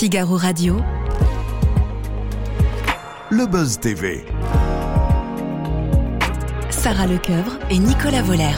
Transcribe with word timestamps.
Figaro 0.00 0.38
Radio. 0.38 0.80
Le 3.30 3.44
Buzz 3.44 3.78
TV. 3.80 4.24
Sarah 6.70 7.06
Lecoeuvre 7.06 7.58
et 7.68 7.78
Nicolas 7.78 8.22
Voller. 8.22 8.56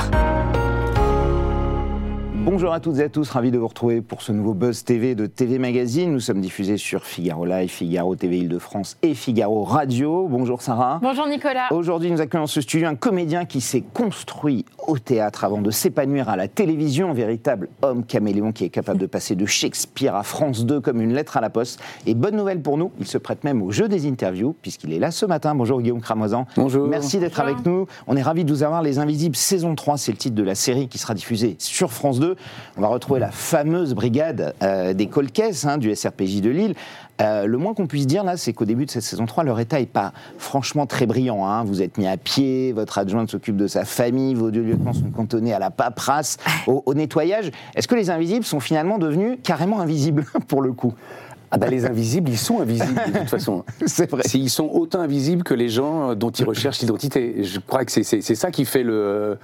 Bonjour 2.44 2.72
à 2.72 2.80
toutes 2.80 2.98
et 2.98 3.04
à 3.04 3.08
tous, 3.08 3.30
ravi 3.30 3.52
de 3.52 3.58
vous 3.58 3.68
retrouver 3.68 4.00
pour 4.00 4.20
ce 4.20 4.32
nouveau 4.32 4.52
Buzz 4.52 4.82
TV 4.82 5.14
de 5.14 5.26
TV 5.26 5.60
Magazine. 5.60 6.12
Nous 6.12 6.18
sommes 6.18 6.40
diffusés 6.40 6.76
sur 6.76 7.04
Figaro 7.04 7.46
Live, 7.46 7.70
Figaro 7.70 8.16
TV 8.16 8.38
Île-de-France 8.38 8.96
et 9.02 9.14
Figaro 9.14 9.62
Radio. 9.62 10.26
Bonjour 10.28 10.60
Sarah. 10.60 10.98
Bonjour 11.00 11.28
Nicolas. 11.28 11.68
Aujourd'hui, 11.70 12.10
nous 12.10 12.20
accueillons 12.20 12.42
dans 12.42 12.48
ce 12.48 12.60
studio 12.60 12.88
un 12.88 12.96
comédien 12.96 13.44
qui 13.44 13.60
s'est 13.60 13.84
construit 13.94 14.64
au 14.88 14.98
théâtre 14.98 15.44
avant 15.44 15.62
de 15.62 15.70
s'épanouir 15.70 16.28
à 16.28 16.36
la 16.36 16.48
télévision, 16.48 17.10
un 17.10 17.14
véritable 17.14 17.68
homme 17.80 18.04
caméléon 18.04 18.50
qui 18.50 18.64
est 18.64 18.70
capable 18.70 18.98
de 18.98 19.06
passer 19.06 19.36
de 19.36 19.46
Shakespeare 19.46 20.16
à 20.16 20.24
France 20.24 20.66
2 20.66 20.80
comme 20.80 21.00
une 21.00 21.14
lettre 21.14 21.36
à 21.36 21.40
la 21.40 21.48
poste. 21.48 21.80
Et 22.06 22.16
bonne 22.16 22.34
nouvelle 22.34 22.60
pour 22.60 22.76
nous, 22.76 22.90
il 22.98 23.06
se 23.06 23.18
prête 23.18 23.44
même 23.44 23.62
au 23.62 23.70
jeu 23.70 23.86
des 23.86 24.08
interviews 24.08 24.56
puisqu'il 24.62 24.92
est 24.92 24.98
là 24.98 25.12
ce 25.12 25.26
matin. 25.26 25.54
Bonjour 25.54 25.80
Guillaume 25.80 26.00
Cramoisan. 26.00 26.46
Bonjour. 26.56 26.88
Merci 26.88 27.20
d'être 27.20 27.38
avec 27.38 27.64
nous. 27.64 27.86
On 28.08 28.16
est 28.16 28.22
ravis 28.22 28.44
de 28.44 28.52
vous 28.52 28.64
avoir. 28.64 28.82
Les 28.82 28.98
Invisibles 28.98 29.36
saison 29.36 29.76
3, 29.76 29.96
c'est 29.96 30.10
le 30.10 30.18
titre 30.18 30.34
de 30.34 30.42
la 30.42 30.56
série 30.56 30.88
qui 30.88 30.98
sera 30.98 31.14
diffusée 31.14 31.54
sur 31.60 31.92
France 31.92 32.18
2. 32.18 32.31
On 32.76 32.80
va 32.80 32.88
retrouver 32.88 33.20
la 33.20 33.30
fameuse 33.30 33.94
brigade 33.94 34.54
euh, 34.62 34.92
des 34.94 35.06
Colcaisses 35.06 35.64
hein, 35.64 35.78
du 35.78 35.94
SRPJ 35.94 36.40
de 36.40 36.50
Lille. 36.50 36.74
Euh, 37.20 37.46
le 37.46 37.58
moins 37.58 37.74
qu'on 37.74 37.86
puisse 37.86 38.06
dire 38.06 38.24
là, 38.24 38.36
c'est 38.36 38.52
qu'au 38.52 38.64
début 38.64 38.86
de 38.86 38.90
cette 38.90 39.02
saison 39.02 39.26
3, 39.26 39.44
leur 39.44 39.60
état 39.60 39.78
n'est 39.78 39.86
pas 39.86 40.12
franchement 40.38 40.86
très 40.86 41.06
brillant. 41.06 41.46
hein. 41.46 41.62
Vous 41.64 41.82
êtes 41.82 41.98
mis 41.98 42.06
à 42.08 42.16
pied, 42.16 42.72
votre 42.72 42.98
adjointe 42.98 43.30
s'occupe 43.30 43.56
de 43.56 43.66
sa 43.66 43.84
famille, 43.84 44.34
vos 44.34 44.50
deux 44.50 44.62
lieutenants 44.62 44.92
sont 44.94 45.10
cantonnés 45.10 45.52
à 45.52 45.58
la 45.58 45.70
paperasse, 45.70 46.38
au, 46.66 46.82
au 46.86 46.94
nettoyage. 46.94 47.50
Est-ce 47.74 47.86
que 47.86 47.94
les 47.94 48.10
invisibles 48.10 48.44
sont 48.44 48.60
finalement 48.60 48.98
devenus 48.98 49.38
carrément 49.42 49.80
invisibles 49.80 50.24
pour 50.48 50.62
le 50.62 50.72
coup? 50.72 50.94
Ah 51.54 51.58
bah, 51.58 51.68
les 51.68 51.84
invisibles, 51.84 52.30
ils 52.30 52.38
sont 52.38 52.60
invisibles 52.60 52.98
de 53.12 53.18
toute 53.18 53.28
façon. 53.28 53.62
C'est 53.86 54.10
vrai. 54.10 54.22
Ils 54.32 54.48
sont 54.48 54.70
autant 54.72 55.00
invisibles 55.00 55.42
que 55.42 55.52
les 55.52 55.68
gens 55.68 56.10
euh, 56.10 56.14
dont 56.14 56.30
ils 56.30 56.46
recherchent 56.46 56.80
l'identité. 56.80 57.44
Je 57.44 57.60
crois 57.60 57.84
que 57.84 57.92
c'est 57.92 58.22
ça 58.22 58.50
qui 58.50 58.64
fait 58.64 58.82
le. 58.82 59.36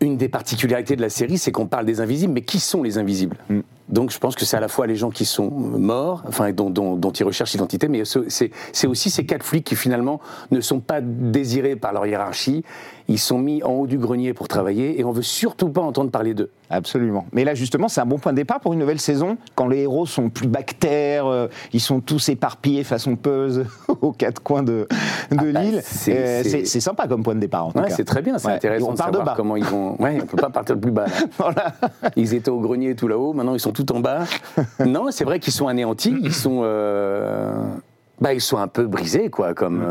Une 0.00 0.16
des 0.16 0.28
particularités 0.28 0.96
de 0.96 1.00
la 1.02 1.08
série, 1.10 1.38
c'est 1.38 1.52
qu'on 1.52 1.66
parle 1.66 1.86
des 1.86 2.00
invisibles, 2.00 2.32
mais 2.34 2.42
qui 2.42 2.60
sont 2.60 2.82
les 2.82 2.98
invisibles 2.98 3.36
Mm. 3.48 3.60
Donc 3.88 4.10
je 4.10 4.18
pense 4.18 4.34
que 4.34 4.44
c'est 4.44 4.56
à 4.56 4.60
la 4.60 4.66
fois 4.66 4.88
les 4.88 4.96
gens 4.96 5.10
qui 5.10 5.24
sont 5.24 5.48
morts, 5.48 6.24
enfin 6.26 6.50
dont, 6.52 6.70
dont- 6.70 6.96
dont 6.96 7.12
ils 7.12 7.22
recherchent 7.22 7.52
l'identité, 7.52 7.86
mais 7.86 8.04
ce- 8.04 8.28
c'est 8.28 8.50
c'est 8.72 8.88
aussi 8.88 9.10
ces 9.10 9.24
quatre 9.24 9.44
flics 9.44 9.64
qui 9.64 9.76
finalement 9.76 10.20
ne 10.50 10.60
sont 10.60 10.80
pas 10.80 11.00
désirés 11.00 11.76
par 11.76 11.92
leur 11.92 12.04
hiérarchie. 12.04 12.64
Ils 13.08 13.18
sont 13.20 13.38
mis 13.38 13.62
en 13.62 13.70
haut 13.70 13.86
du 13.86 13.98
grenier 13.98 14.34
pour 14.34 14.48
travailler 14.48 14.98
et 14.98 15.04
on 15.04 15.12
veut 15.12 15.22
surtout 15.22 15.68
pas 15.68 15.80
entendre 15.80 16.10
parler 16.10 16.34
d'eux. 16.34 16.50
Absolument. 16.70 17.24
Mais 17.32 17.44
là, 17.44 17.54
justement, 17.54 17.86
c'est 17.88 18.00
un 18.00 18.06
bon 18.06 18.18
point 18.18 18.32
de 18.32 18.36
départ 18.36 18.58
pour 18.58 18.72
une 18.72 18.80
nouvelle 18.80 18.98
saison, 18.98 19.36
quand 19.54 19.68
les 19.68 19.82
héros 19.82 20.06
sont 20.06 20.28
plus 20.28 20.48
bactères, 20.48 21.26
euh, 21.26 21.46
ils 21.72 21.80
sont 21.80 22.00
tous 22.00 22.28
éparpillés 22.30 22.82
façon 22.82 23.14
puzzle 23.14 23.66
aux 24.00 24.10
quatre 24.10 24.42
coins 24.42 24.64
de, 24.64 24.88
de 25.30 25.52
bah, 25.52 25.60
l'île. 25.62 25.80
c'est- 25.84 26.16
Euh, 26.16 26.64
c'est- 26.64 26.80
sympa 26.80 27.06
comme 27.06 27.22
point 27.22 27.36
de 27.36 27.40
départ, 27.40 27.66
en 27.66 27.70
tout 27.72 27.78
Ouais, 27.78 27.88
cas. 27.88 27.94
c'est 27.94 28.04
très 28.04 28.22
bien, 28.22 28.38
c'est 28.38 28.48
Ouais. 28.48 28.54
intéressant 28.54 28.88
on 28.88 28.92
de 28.94 28.98
part 28.98 29.10
de 29.12 29.18
bas. 29.18 29.34
comment 29.36 29.54
ils 29.56 29.64
vont. 29.64 30.00
Ouais, 30.02 30.18
on 30.20 30.26
peut 30.26 30.36
pas 30.36 30.50
partir 30.50 30.74
le 30.74 30.80
plus 30.80 30.90
bas. 30.92 31.06
Voilà. 31.38 31.74
Ils 32.16 32.34
étaient 32.34 32.50
au 32.50 32.60
grenier 32.60 32.96
tout 32.96 33.06
là-haut, 33.06 33.32
maintenant 33.32 33.54
ils 33.54 33.60
sont 33.60 33.72
tout 33.72 33.90
en 33.92 34.00
bas. 34.00 34.24
non, 34.84 35.06
c'est 35.10 35.24
vrai 35.24 35.38
qu'ils 35.38 35.52
sont 35.52 35.68
anéantis, 35.68 36.16
ils 36.22 36.34
sont, 36.34 36.60
euh, 36.64 37.52
bah, 38.20 38.34
ils 38.34 38.40
sont 38.40 38.58
un 38.58 38.68
peu 38.68 38.86
brisés, 38.86 39.30
quoi, 39.30 39.54
comme. 39.54 39.84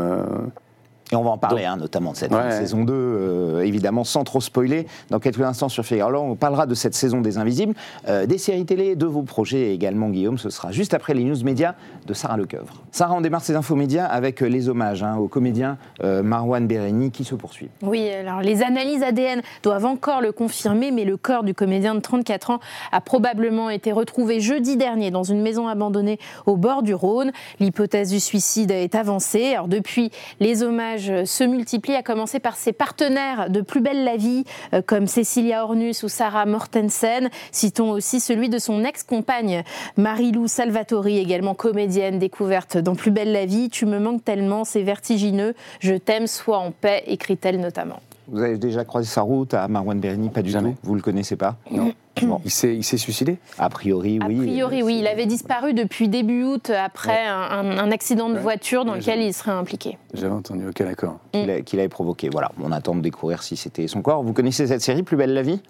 Et 1.12 1.16
on 1.16 1.22
va 1.22 1.30
en 1.30 1.38
parler, 1.38 1.64
hein, 1.64 1.76
notamment 1.76 2.12
de 2.12 2.16
cette 2.16 2.32
Ouais. 2.32 2.50
saison 2.50 2.82
2, 2.84 2.92
euh, 2.92 3.60
évidemment, 3.64 4.02
sans 4.02 4.24
trop 4.24 4.40
spoiler. 4.40 4.86
Dans 5.10 5.20
quelques 5.20 5.40
instants 5.40 5.68
sur 5.68 5.84
Figaro, 5.84 6.08
Alors, 6.08 6.24
on 6.24 6.34
parlera 6.36 6.66
de 6.66 6.74
cette 6.74 6.94
saison 6.94 7.20
des 7.20 7.38
Invisibles, 7.38 7.74
euh, 8.08 8.26
des 8.26 8.38
séries 8.38 8.64
télé, 8.66 8.96
de 8.96 9.06
vos 9.06 9.22
projets 9.22 9.72
également, 9.72 10.08
Guillaume. 10.08 10.36
Ce 10.38 10.50
sera 10.50 10.72
juste 10.72 10.94
après 10.94 11.14
les 11.14 11.22
news 11.24 11.42
médias 11.44 11.74
de 12.06 12.12
Sarah 12.14 12.36
Lecoeuvre. 12.36 12.82
Sarah, 12.90 13.14
on 13.14 13.20
démarre 13.20 13.42
ces 13.42 13.54
infos 13.54 13.76
médias 13.76 14.04
avec 14.06 14.42
euh, 14.42 14.46
les 14.46 14.68
hommages 14.68 15.02
hein, 15.04 15.16
au 15.16 15.28
comédien 15.28 15.78
euh, 16.02 16.22
Marwan 16.24 16.66
Bereni 16.66 17.10
qui 17.12 17.22
se 17.24 17.34
poursuivent. 17.36 17.70
Oui, 17.82 18.08
alors 18.10 18.40
les 18.40 18.62
analyses 18.62 19.02
ADN 19.02 19.42
doivent 19.62 19.86
encore 19.86 20.20
le 20.20 20.32
confirmer, 20.32 20.90
mais 20.90 21.04
le 21.04 21.16
corps 21.16 21.44
du 21.44 21.54
comédien 21.54 21.94
de 21.94 22.00
34 22.00 22.50
ans 22.50 22.60
a 22.92 23.00
probablement 23.00 23.70
été 23.70 23.92
retrouvé 23.92 24.40
jeudi 24.40 24.76
dernier 24.76 25.10
dans 25.12 25.22
une 25.24 25.40
maison 25.42 25.68
abandonnée 25.68 26.18
au 26.46 26.56
bord 26.56 26.82
du 26.82 26.94
Rhône. 26.94 27.30
L'hypothèse 27.60 28.10
du 28.10 28.18
suicide 28.20 28.70
est 28.70 28.94
avancée. 28.96 29.54
Alors 29.54 29.68
depuis, 29.68 30.10
les 30.40 30.62
hommages 30.62 30.95
se 30.98 31.44
multiplient, 31.44 31.94
à 31.94 32.02
commencer 32.02 32.40
par 32.40 32.56
ses 32.56 32.72
partenaires 32.72 33.50
de 33.50 33.60
Plus 33.60 33.80
belle 33.80 34.04
la 34.04 34.16
vie, 34.16 34.44
euh, 34.74 34.82
comme 34.82 35.06
Cecilia 35.06 35.64
Ornus 35.64 36.02
ou 36.02 36.08
Sarah 36.08 36.46
Mortensen. 36.46 37.30
Citons 37.52 37.90
aussi 37.90 38.20
celui 38.20 38.48
de 38.48 38.58
son 38.58 38.84
ex-compagne 38.84 39.64
Marie-Lou 39.96 40.48
Salvatori, 40.48 41.18
également 41.18 41.54
comédienne 41.54 42.18
découverte 42.18 42.76
dans 42.78 42.94
Plus 42.94 43.10
belle 43.10 43.32
la 43.32 43.46
vie. 43.46 43.68
Tu 43.70 43.86
me 43.86 43.98
manques 43.98 44.24
tellement, 44.24 44.64
c'est 44.64 44.82
vertigineux. 44.82 45.54
Je 45.80 45.94
t'aime, 45.94 46.26
sois 46.26 46.58
en 46.58 46.70
paix, 46.70 47.02
écrit-elle 47.06 47.60
notamment. 47.60 48.00
Vous 48.28 48.42
avez 48.42 48.58
déjà 48.58 48.84
croisé 48.84 49.08
sa 49.08 49.22
route 49.22 49.54
à 49.54 49.68
Marwan 49.68 50.00
Bereni 50.00 50.30
Pas 50.30 50.42
du 50.42 50.50
Jamais. 50.50 50.72
tout 50.72 50.78
Vous 50.82 50.94
le 50.94 51.02
connaissez 51.02 51.36
pas? 51.36 51.56
Non. 51.70 51.92
Bon, 52.22 52.40
Il 52.44 52.50
s'est, 52.50 52.74
il 52.74 52.82
s'est 52.82 52.96
suicidé 52.96 53.36
a 53.58 53.68
priori, 53.68 54.18
oui. 54.26 54.38
A 54.38 54.42
priori, 54.42 54.82
oui. 54.82 54.98
Il 55.00 55.06
avait 55.06 55.26
disparu 55.26 55.74
depuis 55.74 56.08
début 56.08 56.44
août 56.44 56.70
après 56.70 57.26
un, 57.26 57.36
un- 57.40 57.78
un 57.78 57.90
accident 57.90 58.28
de 58.30 58.34
Ouais. 58.34 58.40
voiture 58.40 58.84
dans 58.86 58.92
Ouais, 58.92 58.98
lequel 59.00 59.20
il 59.20 59.34
serait 59.34 59.50
impliqué. 59.52 59.98
J'avais 60.14 60.32
entendu, 60.32 60.66
ok, 60.68 60.82
d'accord. 60.82 61.18
qu'il 61.32 61.78
avait 61.78 61.88
provoqué. 61.90 62.28
Voilà, 62.30 62.52
on 62.62 62.72
attend 62.72 62.94
de 62.94 63.00
découvrir 63.00 63.42
si 63.42 63.56
c'était 63.56 63.86
son 63.86 64.00
corps. 64.00 64.22
Vous 64.22 64.32
connaissez 64.32 64.66
cette 64.66 64.80
série, 64.80 65.02
Plus 65.02 65.16
belle 65.16 65.34
la 65.34 65.42
vie? 65.42 65.60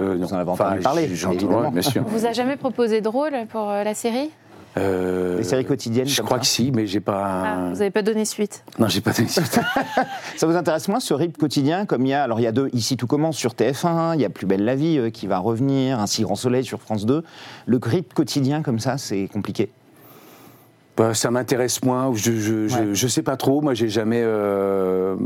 Euh, 0.00 0.16
non. 0.16 0.26
Vous 0.26 0.34
en 0.34 0.38
avez 0.38 0.50
entendu 0.50 0.80
parler, 0.80 1.06
bien 1.06 1.82
sûr. 1.82 2.02
On 2.06 2.10
vous 2.10 2.26
a 2.26 2.32
jamais 2.32 2.56
proposé 2.56 3.00
de 3.00 3.08
rôle 3.08 3.32
pour 3.48 3.68
euh, 3.70 3.82
la 3.84 3.94
série? 3.94 4.30
Euh, 4.76 5.38
Les 5.38 5.42
séries 5.44 5.64
quotidiennes 5.64 6.06
Je 6.06 6.16
comme 6.18 6.26
crois 6.26 6.36
ça 6.38 6.42
que 6.42 6.46
si, 6.46 6.70
mais 6.70 6.86
j'ai 6.86 7.00
pas. 7.00 7.24
Ah, 7.44 7.68
Vous 7.72 7.78
n'avez 7.78 7.90
pas 7.90 8.02
donné 8.02 8.24
suite. 8.24 8.64
Non, 8.78 8.86
j'ai 8.88 9.00
pas 9.00 9.12
donné 9.12 9.28
suite. 9.28 9.58
Ça 10.36 10.46
vous 10.46 10.54
intéresse 10.56 10.86
moins 10.88 11.00
ce 11.00 11.14
rythme 11.14 11.36
quotidien 11.38 11.84
comme 11.86 12.04
il 12.06 12.10
y 12.10 12.14
a 12.14 12.22
Alors 12.22 12.38
il 12.38 12.44
y 12.44 12.46
a 12.46 12.52
deux, 12.52 12.68
ici 12.72 12.96
tout 12.96 13.06
commence 13.06 13.36
sur 13.36 13.54
TF1, 13.54 14.14
il 14.14 14.20
y 14.20 14.24
a 14.24 14.30
Plus 14.30 14.46
belle 14.46 14.64
la 14.64 14.76
vie 14.76 14.98
euh, 14.98 15.10
qui 15.10 15.26
va 15.26 15.38
revenir, 15.38 15.98
Un 15.98 16.06
si 16.06 16.22
grand 16.22 16.36
soleil 16.36 16.64
sur 16.64 16.80
France 16.80 17.06
2. 17.06 17.24
Le 17.66 17.80
rythme 17.82 18.12
quotidien 18.14 18.62
comme 18.62 18.78
ça, 18.78 18.98
c'est 18.98 19.26
compliqué. 19.32 19.70
Bah, 20.96 21.14
ça 21.14 21.30
m'intéresse 21.30 21.82
moins. 21.82 22.12
Je, 22.14 22.32
je, 22.32 22.68
je, 22.68 22.76
Ouais. 22.78 22.86
je 22.92 23.08
sais 23.08 23.22
pas 23.22 23.36
trop. 23.36 23.60
Moi, 23.62 23.74
j'ai 23.74 23.88
jamais. 23.88 24.20
euh, 24.22 25.16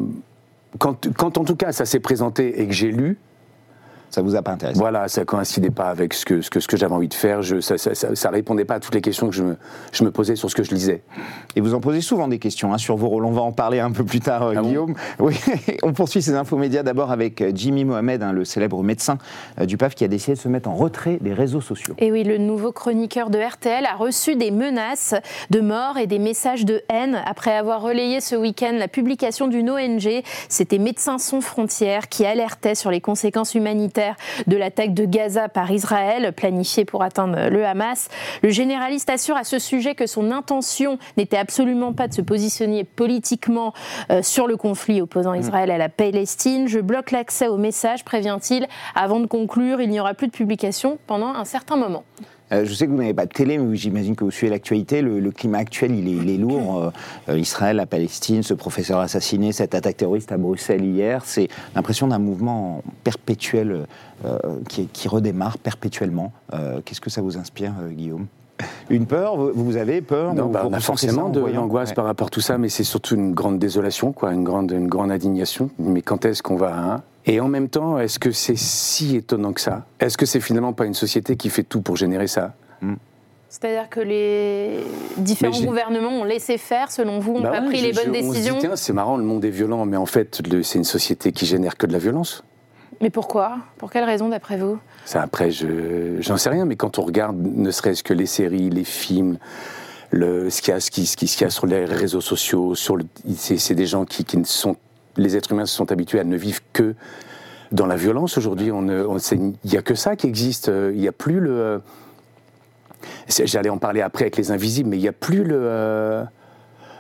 Quand, 0.79 1.09
quand 1.17 1.37
en 1.37 1.45
tout 1.45 1.57
cas 1.57 1.73
ça 1.73 1.85
s'est 1.85 2.01
présenté 2.01 2.63
et 2.63 2.67
que 2.67 2.73
j'ai 2.73 2.91
lu, 2.91 3.19
Ça 4.13 4.21
vous 4.21 4.37
a 4.37 4.43
pas 4.43 4.53
intéressé? 4.53 4.79
Voilà, 4.79 5.09
ça 5.09 5.25
coïncidait 5.25 5.71
pas 5.71 5.87
avec 5.87 6.13
ce 6.13 6.27
que, 6.27 6.43
ce 6.43 6.51
que, 6.51 6.61
ce 6.61 6.69
que 6.69 6.77
j'avais 6.77 6.93
envie 6.93 7.09
de 7.09 7.15
faire. 7.15 7.41
Je, 7.41 7.61
ça, 7.61 7.79
ça, 7.79 7.95
ça, 7.95 8.15
ça 8.15 8.29
répondait 8.29 8.67
pas 8.67 8.75
à 8.75 8.81
toutes 8.81 8.95
les 8.95 9.01
questions 9.01 9.31
que 9.31 9.35
je 9.35 9.43
me, 9.43 9.57
je 9.91 10.05
me 10.05 10.11
posais 10.11 10.37
sur 10.37 10.51
ce 10.51 10.55
que 10.55 10.63
je 10.63 10.71
lisais. 10.75 11.03
Et 11.57 11.63
vous 11.63 11.73
en 11.73 11.81
posez 11.81 12.03
souvent 12.03 12.29
des 12.29 12.39
questions 12.39 12.75
hein, 12.75 12.79
sur 12.79 12.95
vos 12.97 13.09
rôles. 13.09 13.25
On 13.25 13.33
va 13.33 13.41
en 13.41 13.53
parler 13.53 13.81
un 13.81 13.91
peu 13.91 14.05
plus 14.05 14.21
tard, 14.21 14.43
euh, 14.43 14.55
Ah 14.55 14.61
bon? 14.61 14.69
Guillaume. 14.69 14.95
oui, 15.19 15.35
on 15.83 15.95
poursuit 15.95 16.21
ces 16.21 16.35
infos 16.35 16.59
médias 16.59 16.83
d'abord 16.83 17.11
avec 17.11 17.41
euh, 17.41 17.53
Jimmy 17.55 17.87
Mohamed, 17.87 18.23
hein, 18.23 18.33
le 18.33 18.45
célèbre 18.45 18.83
médecin 18.83 19.17
euh, 19.59 19.65
du 19.65 19.79
PAF 19.79 19.95
qui 19.95 20.05
a 20.05 20.09
décidé 20.09 20.35
de 20.35 20.39
se 20.39 20.49
mettre 20.49 20.69
en 20.69 20.75
retrait 20.75 21.17
des 21.23 21.33
réseaux 21.33 21.63
sociaux. 21.63 21.95
Et 21.97 22.13
oui, 22.13 22.23
le 22.23 22.37
nouveau 22.37 22.71
chroniqueur 22.71 23.31
de 23.31 23.39
RTL 23.39 23.87
a 23.87 23.97
reçu 23.97 24.37
des 24.37 24.51
menaces 24.51 25.15
de 25.49 25.61
mort 25.61 25.97
et 25.97 26.07
des 26.07 26.19
messages 26.19 26.67
de 26.67 26.83
haine 26.91 27.19
après 27.25 27.57
avoir 27.57 27.81
relayé 27.81 28.21
ce 28.21 28.37
week-end 28.37 28.75
la 28.79 28.89
publication 28.89 29.49
d'une 29.49 29.71
ONG. 29.71 30.23
C'était 30.51 30.79
Médecins 30.79 31.17
sans 31.17 31.41
frontières 31.41 32.11
qui 32.11 32.27
alertait 32.27 32.75
sur 32.75 32.91
les 32.91 33.01
conséquences 33.01 33.55
humanitaires 33.55 34.02
de 34.47 34.57
l'attaque 34.57 34.95
de 34.95 35.05
Gaza 35.05 35.49
par 35.49 35.71
Israël, 35.71 36.33
planifiée 36.33 36.85
pour 36.85 37.03
atteindre 37.03 37.49
le 37.49 37.65
Hamas. 37.65 38.09
Le 38.43 38.51
généraliste 38.51 39.11
assure 39.11 39.37
à 39.37 39.45
ce 39.45 39.59
sujet 39.59 39.95
que 39.95 40.07
son 40.07 40.31
intention 40.31 40.99
n'était 41.17 41.37
absolument 41.37 41.93
pas 41.93 42.09
de 42.09 42.15
se 42.15 42.23
positionner 42.23 42.85
politiquement 42.85 43.73
euh, 44.11 44.23
sur 44.23 44.47
le 44.47 44.57
conflit 44.57 45.01
opposant 45.01 45.35
Israël 45.35 45.71
à 45.71 45.79
la 45.79 45.89
Palestine. 45.89 46.69
Je 46.69 46.81
bloque 46.81 47.11
l'accès 47.11 47.49
aux 47.49 47.57
messages, 47.57 48.05
prévient-il. 48.05 48.67
Avant 48.95 49.21
de 49.21 49.27
conclure, 49.27 49.81
il 49.81 49.91
n'y 49.91 50.01
aura 50.01 50.15
plus 50.15 50.27
de 50.27 50.33
publication 50.33 50.99
pendant 51.07 51.29
un 51.29 51.45
certain 51.45 51.77
moment. 51.77 52.05
Euh, 52.53 52.65
je 52.67 52.75
sais 52.75 52.87
que 52.87 52.91
vous 52.91 52.99
n'avez 52.99 53.15
pas 53.15 53.27
de 53.27 53.33
télé, 53.33 53.59
mais 53.59 53.77
j'imagine 53.77 54.15
que 54.15 54.25
vous 54.25 54.31
suivez 54.31 54.51
l'actualité. 54.51 55.01
Le, 55.01 55.31
climat 55.31 55.59
actuel, 55.59 55.95
il 55.95 56.29
est, 56.31 56.37
lourd. 56.37 56.79
Euh, 56.79 56.91
euh, 57.31 57.39
Israël, 57.39 57.77
la 57.77 57.87
Palestine, 57.87 58.43
ce 58.43 58.55
professeur 58.55 58.99
assassiné, 58.99 59.53
cette 59.53 59.75
attaque 59.75 59.97
terroriste 59.97 60.33
à 60.33 60.37
Bruxelles 60.37 60.85
hier, 60.85 61.25
c'est 61.25 61.49
l'impression 61.75 62.07
d'un 62.09 62.19
mouvement 62.19 62.83
perpétuel 63.05 63.87
qui, 64.69 65.09
redémarre 65.09 65.59
perpétuellement. 65.59 66.33
Qu'est-ce 66.85 67.01
que 67.01 67.11
ça 67.11 67.23
vous 67.23 67.39
inspire, 67.39 67.73
Guillaume? 67.91 68.27
Une 68.91 69.07
peur 69.07 69.37
vous, 69.37 69.77
avez 69.77 70.01
peur 70.03 70.35
Non, 70.35 70.45
ou 70.45 70.49
bah, 70.49 70.63
vous 70.63 70.69
on 70.69 70.73
a 70.73 70.77
ressentez 70.77 71.07
forcément 71.09 71.29
de 71.29 71.41
l'angoisse 71.41 71.91
Ouais. 71.91 71.95
par 71.95 72.05
rapport 72.05 72.27
à 72.29 72.31
tout 72.31 72.41
ça, 72.41 72.59
mais 72.59 72.69
c'est 72.69 72.85
surtout 72.85 73.15
une 73.15 73.33
grande 73.35 73.59
désolation, 73.59 74.13
quoi, 74.13 74.33
une 74.33 74.45
grande, 74.45 74.71
une 74.73 74.89
grande 74.89 75.11
indignation. 75.11 75.71
Mais 75.79 76.03
quand 76.03 76.25
est-ce 76.25 76.43
qu'on 76.43 76.57
va 76.57 76.75
hein 76.77 77.03
Et 77.27 77.41
en 77.41 77.49
même 77.49 77.69
temps, 77.69 77.99
est-ce 77.99 78.19
que 78.19 78.31
c'est 78.33 78.57
si 78.59 79.17
étonnant 79.17 79.53
que 79.53 79.61
ça? 79.61 79.87
Est-ce 80.01 80.17
que 80.17 80.27
c'est 80.27 80.41
finalement 80.41 80.73
pas 80.73 80.87
une 80.87 80.95
société 80.95 81.37
qui 81.37 81.49
fait 81.51 81.63
tout 81.65 81.81
pour 81.83 81.97
générer 81.97 82.27
ça? 82.27 82.55
C'est-à-dire 83.49 83.91
que 83.91 84.01
les 84.01 84.79
différents 85.19 85.61
gouvernements 85.61 86.09
ont 86.21 86.25
laissé 86.25 86.57
faire, 86.57 86.91
selon 86.91 87.19
vous, 87.19 87.35
n'ont 87.35 87.43
Bah 87.43 87.51
pas 87.51 87.61
ouais, 87.61 87.67
pris 87.67 87.79
je- 87.79 87.85
les 87.87 87.93
je- 87.93 88.01
bonnes 88.01 88.09
on 88.11 88.15
se 88.15 88.21
dit, 88.21 88.29
décisions? 88.31 88.57
tiens, 88.59 88.77
c'est 88.77 88.95
marrant, 88.95 89.19
le 89.19 89.25
monde 89.25 89.45
est 89.45 89.51
violent, 89.51 89.85
mais 89.85 89.99
en 89.99 90.07
fait, 90.07 90.41
c'est 90.63 90.79
une 90.79 90.85
société 90.85 91.33
qui 91.33 91.45
génère 91.45 91.77
que 91.77 91.87
de 91.87 91.93
la 91.93 91.99
violence. 91.99 92.45
Mais 93.01 93.11
pourquoi? 93.11 93.59
Pour 93.79 93.91
quelle 93.91 94.05
raison, 94.05 94.29
d'après 94.29 94.57
vous? 94.57 94.79
Après, 95.15 95.51
je 95.51 96.17
j'en 96.21 96.37
sais 96.37 96.51
rien, 96.51 96.65
mais 96.65 96.77
quand 96.77 96.99
on 96.99 97.03
regarde, 97.03 97.37
ne 97.37 97.71
serait-ce 97.71 98.03
que 98.05 98.15
les 98.15 98.27
séries, 98.27 98.71
les 98.71 98.85
films, 98.85 99.39
ce 100.51 100.61
qu'il 100.61 100.71
y 100.71 100.77
y 101.41 101.45
a 101.45 101.51
sur 101.51 101.67
les 101.67 101.85
réseaux 101.85 102.21
sociaux, 102.21 102.75
sur 102.75 102.97
c'est, 103.37 103.75
des 103.75 103.87
gens 103.87 104.05
qui, 104.05 104.25
qui 104.25 104.37
ne 104.37 104.45
sont, 104.45 104.77
les 105.17 105.37
êtres 105.37 105.53
humains 105.53 105.67
se 105.67 105.75
sont 105.75 105.91
habitués 105.91 106.21
à 106.21 106.25
ne 106.25 106.37
vivre 106.37 106.61
que 106.73 106.95
dans 107.73 107.87
la 107.87 107.97
violence 107.97 108.37
aujourd'hui. 108.39 108.71
On, 108.71 108.83
ne- 108.83 109.05
on, 109.05 109.17
il 109.19 109.55
n'y 109.65 109.77
a 109.79 109.83
que 109.83 109.95
ça 109.95 110.15
qui 110.15 110.27
existe. 110.27 110.69
Euh, 110.69 110.93
Il 110.95 111.01
n'y 111.01 111.09
a 111.09 111.13
plus 111.13 111.41
le. 111.41 111.51
euh, 111.51 111.79
J'allais 113.29 113.71
en 113.71 113.79
parler 113.79 114.03
après 114.03 114.25
avec 114.25 114.37
les 114.37 114.51
invisibles, 114.53 114.91
mais 114.91 114.99
il 114.99 115.01
n'y 115.03 115.09
a 115.09 115.13
plus 115.13 115.43
le. 115.43 116.25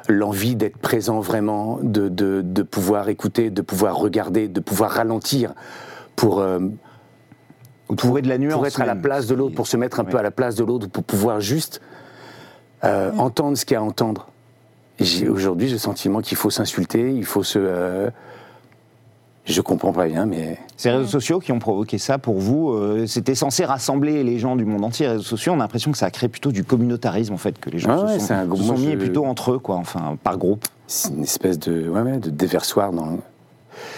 L'envie 0.08 0.56
d'être 0.56 0.78
présent 0.78 1.20
vraiment, 1.20 1.78
de, 1.82 2.08
de, 2.08 2.42
de 2.44 2.62
pouvoir 2.62 3.08
écouter, 3.08 3.50
de 3.50 3.62
pouvoir 3.62 3.96
regarder, 3.96 4.48
de 4.48 4.60
pouvoir 4.60 4.90
ralentir 4.90 5.54
pour, 6.16 6.40
euh, 6.40 6.58
Vous 7.88 7.94
trouvez 7.96 8.22
de 8.22 8.28
la 8.28 8.38
nuance 8.38 8.54
pour 8.54 8.66
être 8.66 8.80
à 8.80 8.86
la 8.86 8.96
place 8.96 9.26
de 9.26 9.34
l'autre, 9.34 9.54
pour 9.54 9.66
se 9.66 9.76
mettre 9.76 10.00
un 10.00 10.04
Ouais. 10.04 10.10
peu 10.10 10.18
à 10.18 10.22
la 10.22 10.30
place 10.30 10.54
de 10.56 10.64
l'autre, 10.64 10.88
pour 10.88 11.04
pouvoir 11.04 11.40
juste 11.40 11.80
euh, 12.84 13.12
entendre 13.18 13.56
ce 13.56 13.64
qu'il 13.64 13.74
y 13.74 13.78
a 13.78 13.80
à 13.80 13.84
entendre. 13.84 14.28
Aujourd'hui, 15.28 15.66
j'ai 15.68 15.74
le 15.74 15.78
sentiment 15.78 16.20
qu'il 16.20 16.36
faut 16.36 16.50
s'insulter, 16.50 17.12
il 17.12 17.24
faut 17.24 17.42
se. 17.42 17.58
euh, 17.60 18.10
je 19.44 19.60
comprends 19.60 19.92
pas 19.92 20.06
bien, 20.06 20.24
mais 20.26 20.58
Ces 20.76 20.90
réseaux 20.90 21.06
sociaux 21.08 21.38
qui 21.40 21.50
ont 21.52 21.58
provoqué 21.58 21.98
ça 21.98 22.18
pour 22.18 22.38
vous, 22.38 22.70
euh, 22.70 23.06
c'était 23.06 23.34
censé 23.34 23.64
rassembler 23.64 24.22
les 24.22 24.38
gens 24.38 24.54
du 24.56 24.64
monde 24.64 24.84
entier. 24.84 25.06
Les 25.06 25.12
réseaux 25.12 25.24
sociaux, 25.24 25.52
on 25.52 25.56
a 25.56 25.58
l'impression 25.58 25.90
que 25.90 25.98
ça 25.98 26.06
a 26.06 26.10
créé 26.10 26.28
plutôt 26.28 26.52
du 26.52 26.62
communautarisme 26.64 27.34
en 27.34 27.38
fait, 27.38 27.58
que 27.58 27.68
les 27.70 27.78
gens 27.78 27.90
Ah 27.90 28.18
se 28.18 28.26
sont, 28.26 28.32
un 28.34 28.56
se 28.56 28.62
sont 28.62 28.78
mis 28.78 28.92
je- 28.92 28.96
plutôt 28.96 29.24
entre 29.24 29.52
eux, 29.52 29.58
quoi, 29.58 29.76
enfin 29.76 30.16
par 30.22 30.38
groupe. 30.38 30.64
c'est 30.86 31.10
une 31.12 31.22
espèce 31.24 31.58
de, 31.58 31.88
ouais, 31.88 32.18
de 32.18 32.30
déversoir 32.30 32.92
dans. 32.92 33.18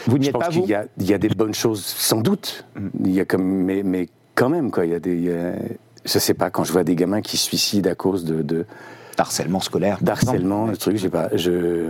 Vous 0.06 0.18
n'y 0.18 0.24
Je 0.24 0.30
êtes 0.30 0.38
pas 0.38 0.48
vous 0.50 0.64
y 0.66 0.74
a, 0.74 0.84
il 0.98 1.06
y 1.10 1.12
a 1.14 1.18
des 1.18 1.28
bonnes 1.28 1.52
choses, 1.54 1.84
sans 1.84 2.20
doute. 2.20 2.64
Il 3.04 3.10
y 3.12 3.20
a 3.20 3.24
comme, 3.24 3.42
mais, 3.44 3.82
mais 3.82 4.08
quand 4.34 4.48
même, 4.48 4.70
quoi. 4.70 4.86
Il 4.86 4.92
y 4.92 4.94
a 4.94 5.00
des. 5.00 5.30
je 6.04 6.18
sais 6.18 6.34
pas, 6.34 6.48
quand 6.50 6.64
je 6.64 6.72
vois 6.72 6.84
des 6.84 6.94
gamins 6.94 7.20
qui 7.20 7.36
se 7.36 7.44
suicident 7.44 7.90
à 7.90 7.94
cause 7.94 8.24
de, 8.24 8.40
de 8.42 8.64
Harcèlement 9.18 9.60
scolaire. 9.60 9.98
d'harcèlement, 10.00 10.66
le 10.66 10.76
truc, 10.76 10.96
j'ai 10.96 11.08
pas. 11.10 11.28
Je. 11.36 11.88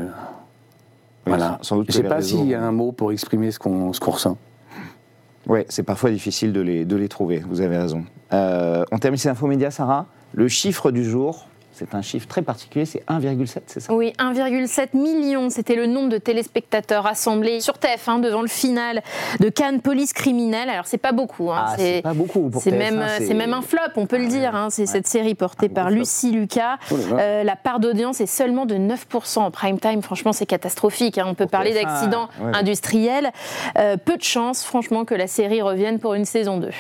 Voilà. 1.27 1.59
sans 1.63 1.77
doute 1.77 1.87
que 1.87 1.93
Je 1.93 1.99
sais 1.99 2.03
les 2.03 2.09
pas 2.09 2.21
s'il 2.21 2.47
y 2.47 2.55
a 2.55 2.63
un 2.63 2.73
mot 2.73 2.93
pour 2.93 3.13
exprimer 3.13 3.51
ce 3.51 3.59
qu'on 3.59 3.93
qu'on 3.93 4.11
ressent. 4.11 4.37
Ouais, 5.47 5.67
c'est 5.69 5.83
parfois 5.83 6.11
difficile 6.11 6.53
de 6.53 6.61
les, 6.61 6.85
de 6.85 6.97
les 6.97 7.09
trouver, 7.09 7.43
vous 7.49 7.61
avez 7.61 7.77
raison. 7.77 8.05
Euh, 8.33 8.85
on 8.93 8.99
termine 8.99 9.19
ces 9.19 9.29
infos 9.29 9.47
médias, 9.47 9.71
Sarah. 9.71 10.07
Le 10.33 10.49
chiffre 10.49 10.91
du 10.91 11.05
jour, 11.05 11.47
c'est 11.75 11.95
un 11.95 12.03
chiffre 12.03 12.27
très 12.29 12.43
particulier, 12.43 12.85
c'est 12.85 13.03
1,7, 13.09 13.63
c'est 13.67 13.81
ça? 13.81 13.93
Oui, 13.93 14.13
1,7 14.19 14.97
million, 14.97 15.51
c'était 15.51 15.75
le 15.75 15.87
nombre 15.87 16.09
de 16.09 16.19
téléspectateurs 16.19 17.05
rassemblés 17.05 17.61
sur 17.61 17.75
TF1 17.75 18.21
devant 18.21 18.43
le 18.43 18.49
final 18.49 19.03
de 19.41 19.49
Cannes 19.49 19.81
Police 19.81 20.13
criminelle. 20.13 20.71
Alors 20.71 20.87
c'est 20.87 20.99
pas 20.99 21.13
beaucoup, 21.13 21.51
hein, 21.51 21.65
Ah, 21.69 21.75
c'est 21.77 22.01
pas 22.03 22.15
beaucoup 22.15 22.49
pour 22.49 22.63
c'est 22.63 22.71
TF1, 22.71 22.79
même, 22.79 23.05
c'est- 23.19 23.27
c'est 23.27 23.35
même 23.35 23.53
un 23.55 23.63
flop, 23.63 23.81
on 23.97 24.07
peut 24.07 24.19
le 24.19 24.27
dire. 24.29 24.55
hein. 24.55 24.69
C'est 24.71 24.87
cette 24.87 25.07
série 25.07 25.35
portée 25.35 25.67
gros 25.67 25.75
par 25.75 25.87
flop. 25.89 25.97
Lucie 25.99 26.31
Lucas. 26.31 26.77
Oh. 26.91 26.95
Euh, 27.19 27.43
la 27.43 27.57
part 27.57 27.81
d'audience 27.81 28.21
est 28.21 28.27
seulement 28.27 28.67
de 28.67 28.77
9% 28.77 29.45
en 29.45 29.51
prime 29.51 29.79
time. 29.81 30.03
Franchement, 30.03 30.33
c'est 30.33 30.47
catastrophique. 30.47 31.19
hein. 31.19 31.25
On 31.27 31.35
peut 31.35 31.45
Pour 31.45 31.51
parler 31.53 31.73
TF1, 31.73 31.83
d'accident 31.83 32.29
ouais, 32.41 32.47
ouais. 32.47 32.57
industriel. 32.57 33.31
Euh, 33.79 33.97
peu 33.97 34.17
de 34.17 34.23
chance, 34.23 34.65
franchement, 34.65 35.05
que 35.05 35.15
la 35.15 35.27
série 35.27 35.63
revienne 35.63 35.99
pour 35.99 36.15
une 36.15 36.25
saison 36.25 36.59
2. 36.59 36.71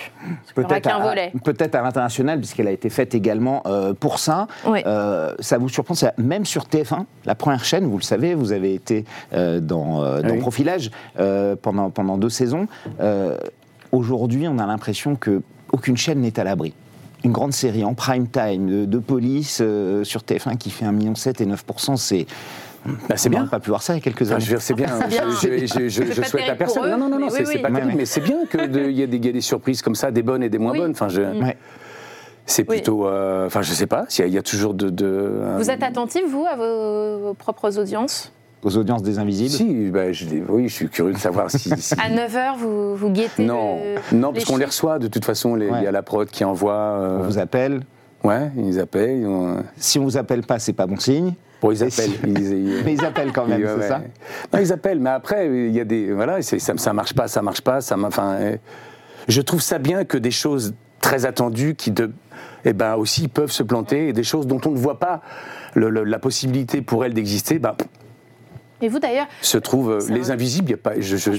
Il 0.57 0.61
n'y 0.61 0.65
aura 0.65 0.81
qu'un 0.81 0.97
à, 0.97 1.01
volet. 1.09 1.33
peut-être 1.45 1.75
à 1.75 1.83
l'international, 1.83 2.39
puisqu'elle 2.39 2.69
a 2.69 2.73
été 2.73 2.91
faite 2.91 3.15
également 3.15 3.63
euh, 3.67 3.93
pour 3.95 4.19
ça. 4.19 4.47
Oui. 4.67 4.83
Euh, 4.87 5.35
ça 5.41 5.59
vous 5.59 5.69
surprend, 5.69 5.95
même 6.19 6.45
sur 6.45 6.65
TF1, 6.65 7.05
la 7.25 7.35
première 7.35 7.65
chaîne, 7.65 7.87
vous 7.87 7.97
le 7.99 8.03
savez, 8.03 8.35
vous 8.35 8.53
avez 8.53 8.75
été 8.75 9.05
euh, 9.33 9.61
dans, 9.61 10.03
euh, 10.03 10.21
dans 10.23 10.31
Oui. 10.35 10.39
Profilage 10.39 10.91
euh, 11.19 11.57
pendant, 11.61 11.91
pendant 11.91 12.19
deux 12.19 12.31
saisons. 12.31 12.67
Euh, 13.01 13.37
Aujourd'hui, 13.93 14.49
on 14.49 14.59
a 14.59 14.67
l'impression 14.67 15.15
que 15.15 15.41
aucune 15.71 15.97
chaîne 15.97 16.21
n'est 16.21 16.41
à 16.41 16.45
l'abri. 16.45 16.75
Une 17.23 17.31
grande 17.31 17.53
série 17.53 17.85
en 17.85 17.95
prime 17.95 18.27
time 18.27 18.67
de, 18.69 18.85
de 18.87 18.99
police 18.99 19.61
euh, 19.63 20.03
sur 20.03 20.23
TF1 20.23 20.57
qui 20.57 20.71
fait 20.71 20.85
1,7 20.85 20.93
million 20.93 21.13
et 21.13 21.15
9%, 21.15 21.97
c'est. 21.97 22.27
Bah, 23.09 23.17
c'est 23.17 23.29
on 23.29 23.31
bien. 23.31 23.39
n'aurait 23.41 23.51
pas 23.51 23.61
pu 23.61 23.71
voir 23.71 23.83
ça 23.83 23.95
il 23.95 23.97
y 23.97 24.01
a 24.01 24.03
quelques 24.03 24.23
Enfin, 24.23 24.33
années. 24.35 24.45
je 24.45 24.51
veux 24.51 24.57
dire, 24.57 24.63
c'est 24.63 24.75
bien. 24.75 24.89
Je, 25.41 25.49
je- 25.49 25.67
je- 25.67 25.89
je- 25.89 26.03
C'est 26.03 26.13
je 26.13 26.21
pas 26.21 26.27
souhaite 26.27 26.49
à 26.51 26.55
personne. 26.57 26.91
non, 26.91 27.09
non, 27.09 27.19
non, 27.19 27.31
c'est 27.31 27.47
oui, 27.47 27.59
pas 27.63 27.71
terrible, 27.71 27.95
mais 27.97 28.05
c'est 28.05 28.21
bien 28.21 28.45
qu'il 28.51 28.61
y, 28.61 28.65
ait 28.65 28.69
des- 29.07 29.17
il 29.17 29.25
y 29.25 29.29
ait 29.29 29.33
des 29.33 29.41
surprises 29.41 29.81
comme 29.81 29.95
ça, 29.95 30.11
des 30.11 30.23
bonnes 30.23 30.43
et 30.43 30.49
des 30.51 30.59
moins 30.59 30.73
Oui. 30.73 30.79
bonnes. 30.81 30.91
Enfin, 30.91 31.09
je, 31.09 31.23
Ouais. 31.23 31.57
C'est 32.47 32.69
Oui. 32.69 32.77
plutôt. 32.77 33.07
euh, 33.07 33.47
enfin, 33.47 33.63
je 33.63 33.73
sais 33.73 33.87
pas. 33.87 34.05
s'il 34.09 34.25
y 34.25 34.27
a- 34.27 34.29
Il 34.29 34.35
y, 34.35 34.39
a 34.39 34.43
toujours 34.43 34.75
de. 34.75 34.91
de 34.91 35.41
Vous 35.59 35.71
euh, 35.71 35.73
êtes 35.73 35.83
attentif, 35.83 36.23
vous, 36.29 36.45
à 36.45 36.57
vos, 36.57 37.19
vos 37.29 37.35
propres 37.35 37.79
audiences? 37.79 38.33
Aux 38.63 38.77
audiences 38.79 39.03
des 39.03 39.19
Invisibles? 39.19 39.51
Si, 39.51 39.91
bah, 39.91 40.11
je, 40.13 40.25
oui, 40.49 40.69
je 40.69 40.75
suis 40.75 40.89
curieux 40.89 41.13
de 41.13 41.19
savoir 41.19 41.51
si. 41.51 41.71
si- 41.79 41.95
À 41.95 42.09
9h, 42.09 42.57
vous, 42.59 42.97
vous 42.97 43.11
guettez 43.11 43.45
non, 43.45 43.79
le- 44.13 44.17
non, 44.17 44.33
parce 44.33 44.45
qu'on 44.47 44.57
les 44.57 44.65
reçoit 44.65 44.99
de 44.99 45.07
toute 45.09 45.25
façon. 45.25 45.57
Il 45.57 45.71
Ouais. 45.71 45.83
y 45.83 45.87
a 45.87 45.93
la 45.93 46.03
prod 46.03 46.27
qui 46.29 46.45
envoie. 46.45 46.73
euh, 46.75 47.19
On 47.21 47.23
vous 47.25 47.39
appelle. 47.39 47.83
Ouais, 48.25 48.51
ils 48.57 48.81
appellent. 48.81 49.19
ils 49.21 49.27
ont- 49.27 49.57
Si 49.77 49.99
on 49.99 50.05
vous 50.05 50.17
appelle 50.17 50.43
pas, 50.43 50.59
c'est 50.59 50.73
pas 50.73 50.87
bon 50.87 50.97
signe. 50.99 51.35
Bon, 51.61 51.71
ils 51.73 51.79
appellent. 51.83 51.93
si- 51.93 52.19
ils- 52.27 52.39
ils- 52.53 52.83
Mais 52.87 52.95
ils 52.95 53.05
appellent 53.05 53.33
quand 53.33 53.47
même, 53.47 53.61
Ouais, 53.63 53.69
c'est 53.69 53.81
ouais. 53.83 53.89
ça 53.89 54.01
Non, 54.53 54.59
ils 54.61 54.73
appellent, 54.73 54.99
mais 55.01 55.11
après, 55.11 55.47
il 55.47 55.73
y 55.75 55.81
a 55.81 55.85
des. 55.85 56.11
Voilà, 56.13 56.41
ça, 56.41 56.57
ça 56.59 56.93
marche 56.95 57.13
pas, 57.15 57.29
ça 57.29 57.43
marche 57.43 57.61
pas, 57.61 57.81
ça 57.83 57.97
Enfin, 58.03 58.33
euh, 58.41 58.57
je 59.29 59.41
trouve 59.43 59.61
ça 59.61 59.79
bien 59.79 60.05
que 60.05 60.17
des 60.17 60.31
choses 60.31 60.73
très 61.05 61.27
attendues 61.27 61.75
qui, 61.75 61.91
de, 61.91 62.11
eh 62.65 62.73
ben, 62.73 62.97
aussi 62.97 63.29
peuvent 63.29 63.51
se 63.53 63.63
planter 63.63 64.09
et 64.09 64.13
des 64.15 64.25
choses 64.25 64.47
dont 64.47 64.61
on 64.65 64.71
ne 64.71 64.79
voit 64.79 64.99
pas 64.99 65.21
le- 65.75 65.91
le- 65.91 66.05
la 66.05 66.19
possibilité 66.19 66.81
pour 66.81 67.05
elles 67.05 67.13
d'exister, 67.15 67.59
ben, 67.59 67.75
Et 68.81 68.89
vous, 68.89 68.99
d'ailleurs, 68.99 69.27
se 69.43 69.59
trouvent 69.59 69.93
euh, 69.93 70.01
les 70.11 70.31
un- 70.31 70.35
invisibles. 70.35 70.69
Il 70.69 70.71
y 70.73 70.75
a 70.75 70.77
pas. 70.79 70.93
Je, 70.99 71.17
je, 71.17 71.33
je- 71.33 71.39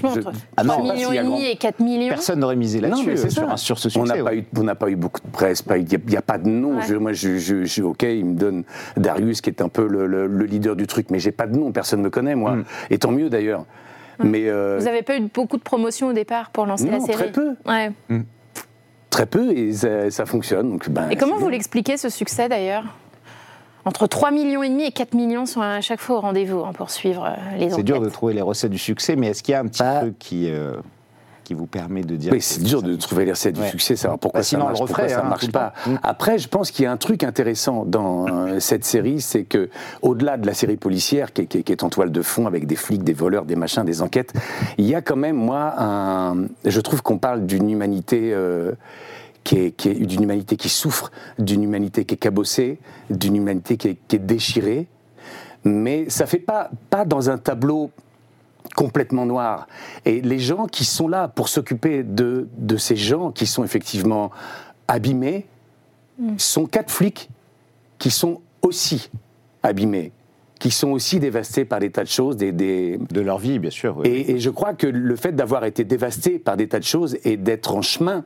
Ah 0.56 0.64
non, 0.64 0.74
3 0.74 0.84
je 0.84 0.88
sais 0.88 0.88
pas 0.88 0.94
millions 0.94 1.12
et 1.12 1.18
a 1.20 1.24
grand- 1.24 1.36
demi 1.36 1.46
et 1.48 1.56
4 1.58 1.80
millions, 1.80 2.10
Personne 2.10 2.40
n'aurait 2.40 2.56
misé 2.56 2.80
là-dessus 2.80 3.10
euh, 3.10 3.30
sur, 3.30 3.60
sur 3.60 3.80
ce 3.80 3.88
on 3.88 4.06
succès. 4.06 4.18
n'a 4.18 4.24
pas 4.24 4.30
ouais. 4.32 4.38
eu, 4.38 4.46
on 4.58 4.64
n'a 4.64 4.76
pas 4.76 4.90
eu 4.90 4.96
beaucoup 4.96 5.20
de 5.22 5.28
presse. 5.32 5.62
pas- 5.64 5.78
Il 5.78 5.86
n'y 5.88 6.16
a, 6.18 6.22
pas 6.22 6.38
de 6.38 6.48
nom. 6.48 6.78
Ouais. 6.78 6.86
Je- 6.88 6.96
moi, 6.96 7.12
je, 7.14 7.38
je, 7.38 7.66
je- 7.66 7.84
ok, 7.84 8.04
il 8.04 8.26
me 8.26 8.34
donne 8.36 8.64
Darius 8.98 9.42
qui 9.42 9.50
est 9.50 9.62
un 9.62 9.70
peu 9.70 9.88
le, 9.88 10.06
le- 10.08 10.28
le 10.28 10.46
leader 10.46 10.76
du 10.76 10.86
truc, 10.88 11.08
mais 11.10 11.20
j'ai 11.20 11.32
pas 11.32 11.46
de 11.48 11.58
nom. 11.58 11.72
Personne 11.72 12.00
ne 12.00 12.06
me 12.06 12.10
connaît, 12.10 12.36
moi. 12.36 12.52
Mm. 12.56 12.64
Et 12.92 12.98
tant 13.00 13.12
mieux 13.12 13.30
d'ailleurs. 13.30 13.66
Mais 14.24 14.48
euh, 14.48 14.78
vous 14.80 14.86
n'avez 14.86 15.02
pas 15.02 15.18
eu 15.18 15.22
beaucoup 15.34 15.58
de 15.58 15.64
promotions 15.64 16.08
au 16.08 16.14
départ 16.14 16.52
pour 16.52 16.66
lancer 16.66 16.88
la 16.90 17.00
série 17.02 17.14
très 17.18 17.32
peu, 17.32 17.50
Ouais. 17.68 17.92
Très 19.16 19.26
peu, 19.26 19.52
et 19.58 19.72
ça, 19.72 20.12
ça 20.12 20.26
fonctionne. 20.26 20.70
Donc, 20.72 20.90
ben, 20.90 21.10
Et 21.10 21.16
comment 21.16 21.36
c'est 21.38 21.44
vous 21.44 21.50
l'expliquez 21.50 21.96
ce 21.96 22.10
succès 22.10 22.50
d'ailleurs? 22.50 22.84
Entre 23.86 24.08
3 24.08 24.32
millions 24.32 24.62
et 24.64 24.70
demi 24.70 24.84
et 24.84 24.92
4 24.92 25.14
millions 25.14 25.46
sont 25.46 25.62
à 25.62 25.80
chaque 25.80 26.00
fois 26.02 26.18
au 26.18 26.20
rendez-vous 26.20 26.60
hein, 26.66 26.74
pour 26.74 26.90
suivre 26.90 27.24
euh, 27.26 27.58
les 27.58 27.68
C'est 27.68 27.74
enquêtes. 27.76 27.86
dur 27.86 28.02
de 28.02 28.10
trouver 28.10 28.34
les 28.34 28.42
recettes 28.42 28.72
du 28.72 28.78
succès, 28.80 29.16
mais 29.16 29.28
est-ce 29.28 29.42
qu'il 29.44 29.52
y 29.54 29.56
a 29.56 29.60
un 29.62 29.68
petit 29.68 29.84
Bah. 29.84 30.00
truc 30.02 30.18
qui, 30.20 30.50
euh, 30.52 30.74
qui 31.46 31.54
vous 31.54 31.68
permet 31.68 32.02
de 32.02 32.18
dire 32.18 32.34
Oui, 32.34 32.42
c'est 32.42 32.62
dur 32.62 32.84
de 32.84 32.94
trouver 32.98 33.24
les 33.24 33.32
recettes 33.32 33.58
Ouais. 33.58 33.64
du 33.64 33.70
succès, 33.70 33.96
savoir 33.96 34.20
pourquoi 34.20 34.42
Bah, 34.42 34.44
sinon, 34.44 34.64
ça 34.64 34.66
on 34.66 34.70
le 34.70 34.74
marche, 34.74 34.80
pourquoi 34.88 35.04
referait, 35.06 35.16
ça 35.18 35.26
hein, 35.26 35.30
marche 35.30 35.46
le 35.46 35.52
pas. 35.54 35.74
Après, 36.04 36.38
je 36.40 36.50
pense 36.50 36.72
qu'il 36.72 36.84
y 36.84 36.86
a 36.88 36.92
un 36.92 36.98
truc 36.98 37.24
intéressant 37.24 37.86
dans 37.86 38.28
euh, 38.28 38.60
cette 38.60 38.84
série, 38.84 39.22
c'est 39.22 39.44
que 39.44 39.70
au-delà 40.02 40.36
de 40.38 40.46
la 40.46 40.54
série 40.54 40.76
policière 40.76 41.32
qui 41.32 41.44
est, 41.44 41.46
qui 41.46 41.60
est- 41.60 41.64
qui 41.64 41.72
est 41.72 41.84
en 41.84 41.90
toile 41.90 42.12
de 42.12 42.22
fond 42.22 42.48
avec 42.48 42.68
des 42.68 42.76
flics, 42.76 43.04
des 43.04 43.14
voleurs, 43.14 43.46
des 43.46 43.56
machins, 43.56 43.86
des 43.86 44.02
enquêtes, 44.02 44.34
il 44.78 44.86
y 44.86 44.96
a 44.96 45.02
quand 45.02 45.16
même 45.16 45.38
moi 45.38 45.74
un. 45.78 46.48
Je 46.66 46.82
trouve 46.82 47.02
qu'on 47.02 47.18
parle 47.20 47.46
d'une 47.46 47.70
humanité. 47.70 48.32
euh, 48.34 48.74
qui 49.44 49.60
est, 49.60 49.72
qui 49.74 49.90
est- 49.90 49.94
d'une 49.94 50.24
humanité 50.24 50.56
qui 50.58 50.70
souffre, 50.70 51.12
d'une 51.38 51.62
humanité 51.64 52.04
qui 52.04 52.16
est 52.16 52.18
cabossée, 52.18 52.80
d'une 53.12 53.36
humanité 53.36 53.78
qui 53.78 53.90
est, 53.90 53.98
qui 54.08 54.16
est 54.16 54.20
déchirée, 54.26 54.88
mais 55.64 56.10
ça 56.10 56.26
fait 56.26 56.40
pas 56.40 56.72
pas 56.90 57.06
dans 57.06 57.30
un 57.30 57.38
tableau 57.38 57.92
complètement 58.76 59.26
noir. 59.26 59.68
Et 60.06 60.22
les 60.22 60.40
gens 60.40 60.68
qui 60.68 60.86
sont 60.86 61.08
là 61.08 61.28
pour 61.28 61.50
s'occuper 61.50 62.04
de, 62.04 62.48
de 62.58 62.78
ces 62.78 62.96
gens 62.96 63.32
qui 63.32 63.46
sont 63.48 63.64
effectivement 63.64 64.32
abîmés 64.88 65.48
sont 66.38 66.66
quatre 66.66 66.92
flics 66.92 67.30
qui 67.98 68.12
sont 68.12 68.42
aussi 68.62 69.10
abîmés, 69.64 70.12
qui 70.60 70.72
sont 70.72 70.90
aussi 70.92 71.20
dévastés 71.20 71.66
par 71.66 71.80
des 71.80 71.90
tas 71.92 72.04
de 72.04 72.10
choses, 72.10 72.38
des, 72.38 72.52
des- 72.52 72.98
De 73.10 73.22
leur 73.22 73.38
vie, 73.40 73.60
bien 73.60 73.70
sûr. 73.72 73.98
oui. 73.98 74.08
et, 74.08 74.32
et 74.32 74.40
je 74.40 74.50
crois 74.50 74.74
que 74.74 74.88
le 74.88 75.16
fait 75.16 75.32
d'avoir 75.34 75.66
été 75.66 75.84
dévasté 75.84 76.40
par 76.40 76.56
des 76.58 76.68
tas 76.68 76.80
de 76.80 76.84
choses 76.86 77.18
et 77.24 77.36
d'être 77.38 77.76
en 77.76 77.82
chemin 77.82 78.24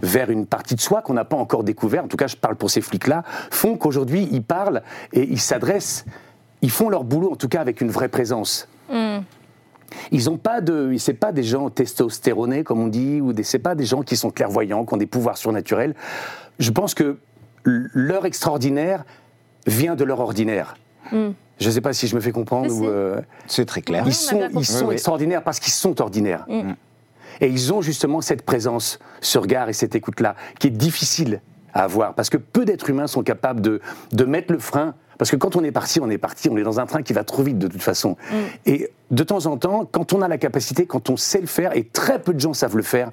vers 0.00 0.30
une 0.30 0.46
partie 0.46 0.74
de 0.76 0.80
soi 0.80 1.02
qu'on 1.02 1.14
n'a 1.14 1.24
pas 1.24 1.36
encore 1.36 1.64
découvert, 1.64 2.04
en 2.04 2.08
tout 2.08 2.16
cas 2.16 2.28
je 2.28 2.36
parle 2.36 2.54
pour 2.56 2.70
ces 2.70 2.80
flics-là, 2.80 3.24
font 3.50 3.76
qu'aujourd'hui 3.76 4.28
ils 4.30 4.42
parlent 4.44 4.82
et 5.12 5.24
ils 5.28 5.40
s'adressent, 5.40 6.04
ils 6.62 6.70
font 6.70 6.88
leur 6.88 7.02
boulot 7.04 7.32
en 7.32 7.36
tout 7.36 7.48
cas 7.48 7.60
avec 7.60 7.80
une 7.80 7.90
vraie 7.90 8.08
présence. 8.08 8.68
Ils 10.10 10.24
n'ont 10.26 10.38
pas 10.38 10.60
de, 10.60 10.94
c'est 10.98 11.14
pas 11.14 11.32
des 11.32 11.42
gens 11.42 11.70
testostéronés 11.70 12.64
comme 12.64 12.80
on 12.80 12.86
dit, 12.88 13.20
ou 13.20 13.32
des, 13.32 13.42
c'est 13.42 13.58
pas 13.58 13.74
des 13.74 13.84
gens 13.84 14.02
qui 14.02 14.16
sont 14.16 14.30
clairvoyants, 14.30 14.84
qui 14.84 14.94
ont 14.94 14.98
des 14.98 15.06
pouvoirs 15.06 15.36
surnaturels. 15.36 15.94
Je 16.58 16.70
pense 16.70 16.94
que 16.94 17.18
leur 17.64 18.24
extraordinaire 18.26 19.04
vient 19.66 19.94
de 19.96 20.04
leur 20.04 20.20
ordinaire. 20.20 20.76
Je 21.12 21.66
ne 21.66 21.70
sais 21.70 21.80
pas 21.80 21.92
si 21.92 22.06
je 22.06 22.14
me 22.14 22.20
fais 22.20 22.32
comprendre. 22.32 22.72
Ou, 22.72 22.86
euh, 22.86 23.20
C'est 23.46 23.64
très 23.66 23.82
clair. 23.82 24.04
Ils 24.06 24.14
sont, 24.14 24.36
bien 24.38 24.46
ils 24.48 24.52
compris. 24.52 24.64
sont 24.66 24.78
Oui, 24.80 24.86
oui. 24.88 24.94
extraordinaires 24.94 25.42
parce 25.42 25.58
qu'ils 25.60 25.72
sont 25.72 26.00
ordinaires. 26.00 26.46
Et 27.40 27.48
ils 27.48 27.72
ont 27.72 27.82
justement 27.82 28.20
cette 28.20 28.42
présence, 28.42 28.98
ce 29.20 29.38
regard 29.38 29.68
et 29.68 29.72
cette 29.72 29.94
écoute-là, 29.94 30.34
qui 30.58 30.68
est 30.68 30.70
difficile 30.70 31.40
à 31.74 31.82
avoir. 31.84 32.14
Parce 32.14 32.30
que 32.30 32.36
peu 32.36 32.64
d'êtres 32.64 32.90
humains 32.90 33.06
sont 33.06 33.22
capables 33.22 33.60
de, 33.60 33.80
de 34.12 34.24
mettre 34.24 34.52
le 34.52 34.58
frein. 34.58 34.94
Parce 35.18 35.30
que 35.30 35.36
quand 35.36 35.56
on 35.56 35.64
est 35.64 35.72
parti, 35.72 36.00
on 36.00 36.08
est 36.08 36.18
parti, 36.18 36.48
on 36.48 36.56
est 36.56 36.62
dans 36.62 36.80
un 36.80 36.86
train 36.86 37.02
qui 37.02 37.12
va 37.12 37.24
trop 37.24 37.42
vite 37.42 37.58
de 37.58 37.66
toute 37.66 37.82
façon. 37.82 38.16
Et 38.64 38.88
de 39.10 39.22
temps 39.24 39.46
en 39.46 39.56
temps, 39.56 39.84
quand 39.90 40.12
on 40.12 40.22
a 40.22 40.28
la 40.28 40.38
capacité, 40.38 40.86
quand 40.86 41.10
on 41.10 41.16
sait 41.16 41.40
le 41.40 41.48
faire, 41.48 41.76
et 41.76 41.84
très 41.84 42.20
peu 42.20 42.32
de 42.32 42.40
gens 42.40 42.54
savent 42.54 42.76
le 42.76 42.82
faire, 42.82 43.10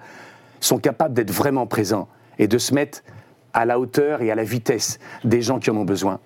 sont 0.59 0.77
capables 0.77 1.13
d'être 1.13 1.31
vraiment 1.31 1.65
présents 1.65 2.07
et 2.37 2.47
de 2.47 2.57
se 2.57 2.73
mettre 2.73 3.03
à 3.53 3.65
la 3.65 3.79
hauteur 3.79 4.21
et 4.21 4.31
à 4.31 4.35
la 4.35 4.43
vitesse 4.43 4.99
des 5.23 5.41
gens 5.41 5.59
qui 5.59 5.71
en 5.71 5.77
ont 5.77 5.85
besoin. 5.85 6.19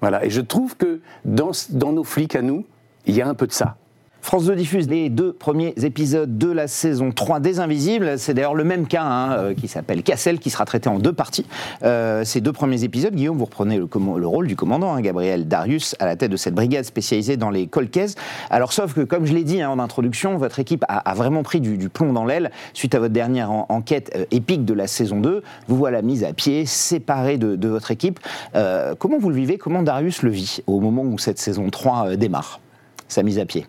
Voilà. 0.00 0.24
Et 0.24 0.30
je 0.30 0.40
trouve 0.40 0.76
que 0.76 1.00
dans, 1.24 1.52
dans 1.70 1.92
nos 1.92 2.04
flics 2.04 2.34
à 2.34 2.42
nous, 2.42 2.66
il 3.06 3.14
y 3.14 3.22
a 3.22 3.28
un 3.28 3.34
peu 3.34 3.46
de 3.46 3.52
ça. 3.52 3.76
France 4.22 4.44
2 4.44 4.54
diffuse 4.54 4.88
les 4.88 5.10
deux 5.10 5.32
premiers 5.32 5.74
épisodes 5.82 6.38
de 6.38 6.48
la 6.48 6.68
saison 6.68 7.10
3 7.10 7.40
des 7.40 7.58
Invisibles. 7.58 8.20
C'est 8.20 8.34
d'ailleurs 8.34 8.54
le 8.54 8.62
même 8.62 8.86
cas 8.86 9.02
hein, 9.02 9.32
euh, 9.32 9.54
qui 9.54 9.66
s'appelle 9.66 10.04
Cassel, 10.04 10.38
qui 10.38 10.48
sera 10.48 10.64
traité 10.64 10.88
en 10.88 11.00
deux 11.00 11.12
parties. 11.12 11.44
Euh, 11.82 12.22
ces 12.24 12.40
deux 12.40 12.52
premiers 12.52 12.84
épisodes, 12.84 13.12
Guillaume, 13.12 13.36
vous 13.36 13.46
reprenez 13.46 13.78
le, 13.78 14.26
rôle 14.26 14.46
du 14.46 14.54
commandant, 14.54 14.94
hein, 14.94 15.00
Gabriel 15.00 15.48
Darius, 15.48 15.96
à 15.98 16.06
la 16.06 16.14
tête 16.14 16.30
de 16.30 16.36
cette 16.36 16.54
brigade 16.54 16.84
spécialisée 16.84 17.36
dans 17.36 17.50
les 17.50 17.66
colcaise. 17.66 18.14
Alors, 18.48 18.72
sauf 18.72 18.94
que, 18.94 19.00
comme 19.00 19.26
je 19.26 19.34
l'ai 19.34 19.42
dit 19.42 19.60
hein, 19.60 19.70
en 19.70 19.80
introduction, 19.80 20.38
votre 20.38 20.60
équipe 20.60 20.84
a, 20.88 21.14
vraiment 21.14 21.42
pris 21.42 21.60
du, 21.60 21.88
plomb 21.88 22.12
dans 22.12 22.24
l'aile 22.24 22.52
suite 22.74 22.94
à 22.94 23.00
votre 23.00 23.12
dernière 23.12 23.50
en- 23.50 23.66
enquête 23.70 24.12
euh, 24.14 24.24
épique 24.30 24.64
de 24.64 24.72
la 24.72 24.86
saison 24.86 25.18
2. 25.18 25.42
Vous 25.66 25.76
voilà 25.76 26.00
mise 26.00 26.22
à 26.22 26.32
pied, 26.32 26.64
séparé 26.64 27.38
de, 27.38 27.68
votre 27.68 27.90
équipe. 27.90 28.20
Comment 28.52 29.18
vous 29.18 29.30
le 29.30 29.36
vivez? 29.36 29.58
Comment 29.58 29.82
Darius 29.82 30.22
le 30.22 30.30
vit 30.30 30.60
au 30.68 30.78
moment 30.78 31.02
où 31.02 31.18
cette 31.18 31.38
saison 31.40 31.68
3 31.70 32.10
euh, 32.10 32.16
démarre 32.16 32.60
Sa 33.08 33.24
mise 33.24 33.40
à 33.40 33.46
pied? 33.46 33.66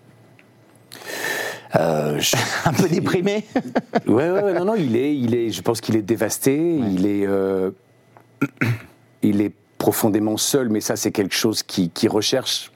Euh, 1.76 2.20
je- 2.20 2.36
Un 2.66 2.74
peu 2.74 2.88
déprimé 2.90 3.46
Ouais, 4.08 4.30
ouais, 4.30 4.44
ouais, 4.44 4.54
non, 4.54 4.66
non, 4.66 4.76
il 4.76 4.96
est, 4.96 5.16
il 5.16 5.34
est, 5.36 5.50
je 5.50 5.62
pense 5.62 5.82
qu'il 5.82 5.96
est 5.96 6.02
dévasté, 6.04 6.56
il 6.78 7.06
est, 7.08 7.26
euh, 7.26 7.72
il 9.24 9.42
est 9.42 9.54
profondément 9.78 10.38
seul, 10.38 10.70
mais 10.70 10.82
ça, 10.82 10.96
c'est 10.96 11.12
quelque 11.12 11.36
chose 11.36 11.64
qui, 11.64 11.90
qui 11.90 12.08
recherche 12.08 12.72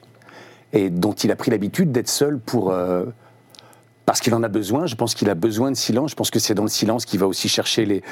et 0.72 0.90
dont 0.90 1.12
il 1.12 1.30
a 1.30 1.36
pris 1.36 1.50
l'habitude 1.50 1.92
d'être 1.92 2.08
seul 2.08 2.38
pour. 2.38 2.70
euh, 2.72 3.04
parce 4.08 4.20
qu'il 4.20 4.34
en 4.34 4.42
a 4.42 4.48
besoin, 4.48 4.86
je 4.86 4.94
pense 4.94 5.14
qu'il 5.14 5.28
a 5.28 5.34
besoin 5.34 5.70
de 5.70 5.76
silence, 5.76 6.12
je 6.12 6.16
pense 6.16 6.30
que 6.30 6.38
c'est 6.38 6.54
dans 6.54 6.62
le 6.62 6.70
silence 6.70 7.04
qu'il 7.04 7.20
va 7.20 7.26
aussi 7.26 7.46
chercher 7.46 7.84
les, 7.84 8.02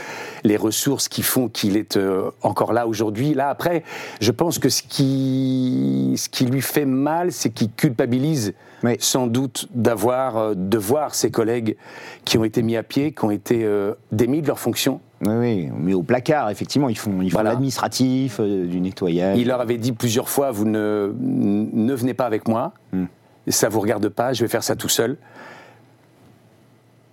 les 0.44 0.58
ressources 0.58 1.08
qui 1.08 1.22
font 1.22 1.48
qu'il 1.48 1.74
est 1.78 1.96
euh, 1.96 2.30
encore 2.42 2.74
là 2.74 2.86
aujourd'hui. 2.86 3.32
Là, 3.32 3.48
après, 3.48 3.82
je 4.20 4.30
pense 4.30 4.58
que 4.58 4.68
ce 4.68 4.82
qui, 4.82 6.12
ce 6.18 6.28
qui 6.28 6.44
lui 6.44 6.60
fait 6.60 6.84
mal, 6.84 7.32
c'est 7.32 7.48
qu'il 7.48 7.70
culpabilise 7.72 8.52
Oui. 8.84 8.96
sans 8.98 9.26
doute 9.26 9.68
d'avoir, 9.74 10.36
euh, 10.36 10.54
de 10.54 10.76
voir 10.76 11.14
ses 11.14 11.30
collègues 11.30 11.78
qui 12.26 12.36
ont 12.36 12.44
été 12.44 12.60
mis 12.62 12.76
à 12.76 12.82
pied, 12.82 13.12
qui 13.12 13.24
ont 13.24 13.30
été 13.30 13.64
euh, 13.64 13.94
démis 14.12 14.42
de 14.42 14.48
leurs 14.48 14.58
fonctions. 14.60 15.00
Oui, 15.22 15.32
oui, 15.34 15.68
mais 15.78 15.94
au 15.94 16.02
placard, 16.02 16.50
effectivement, 16.50 16.90
ils 16.90 16.98
font, 16.98 17.22
ils 17.22 17.30
font 17.30 17.36
Voilà. 17.38 17.52
l'administratif, 17.52 18.36
euh, 18.38 18.66
du 18.66 18.82
nettoyage. 18.82 19.38
Il 19.38 19.48
leur 19.48 19.62
avait 19.62 19.78
dit 19.78 19.92
plusieurs 19.92 20.28
fois, 20.28 20.50
vous 20.50 20.66
ne, 20.66 21.10
ne 21.18 21.94
venez 21.94 22.12
pas 22.12 22.26
avec 22.26 22.48
moi, 22.48 22.74
Hmm. 22.92 23.06
ça 23.48 23.70
vous 23.70 23.80
regarde 23.80 24.10
pas, 24.10 24.34
je 24.34 24.42
vais 24.44 24.48
faire 24.48 24.62
ça 24.62 24.76
tout 24.76 24.90
seul. 24.90 25.16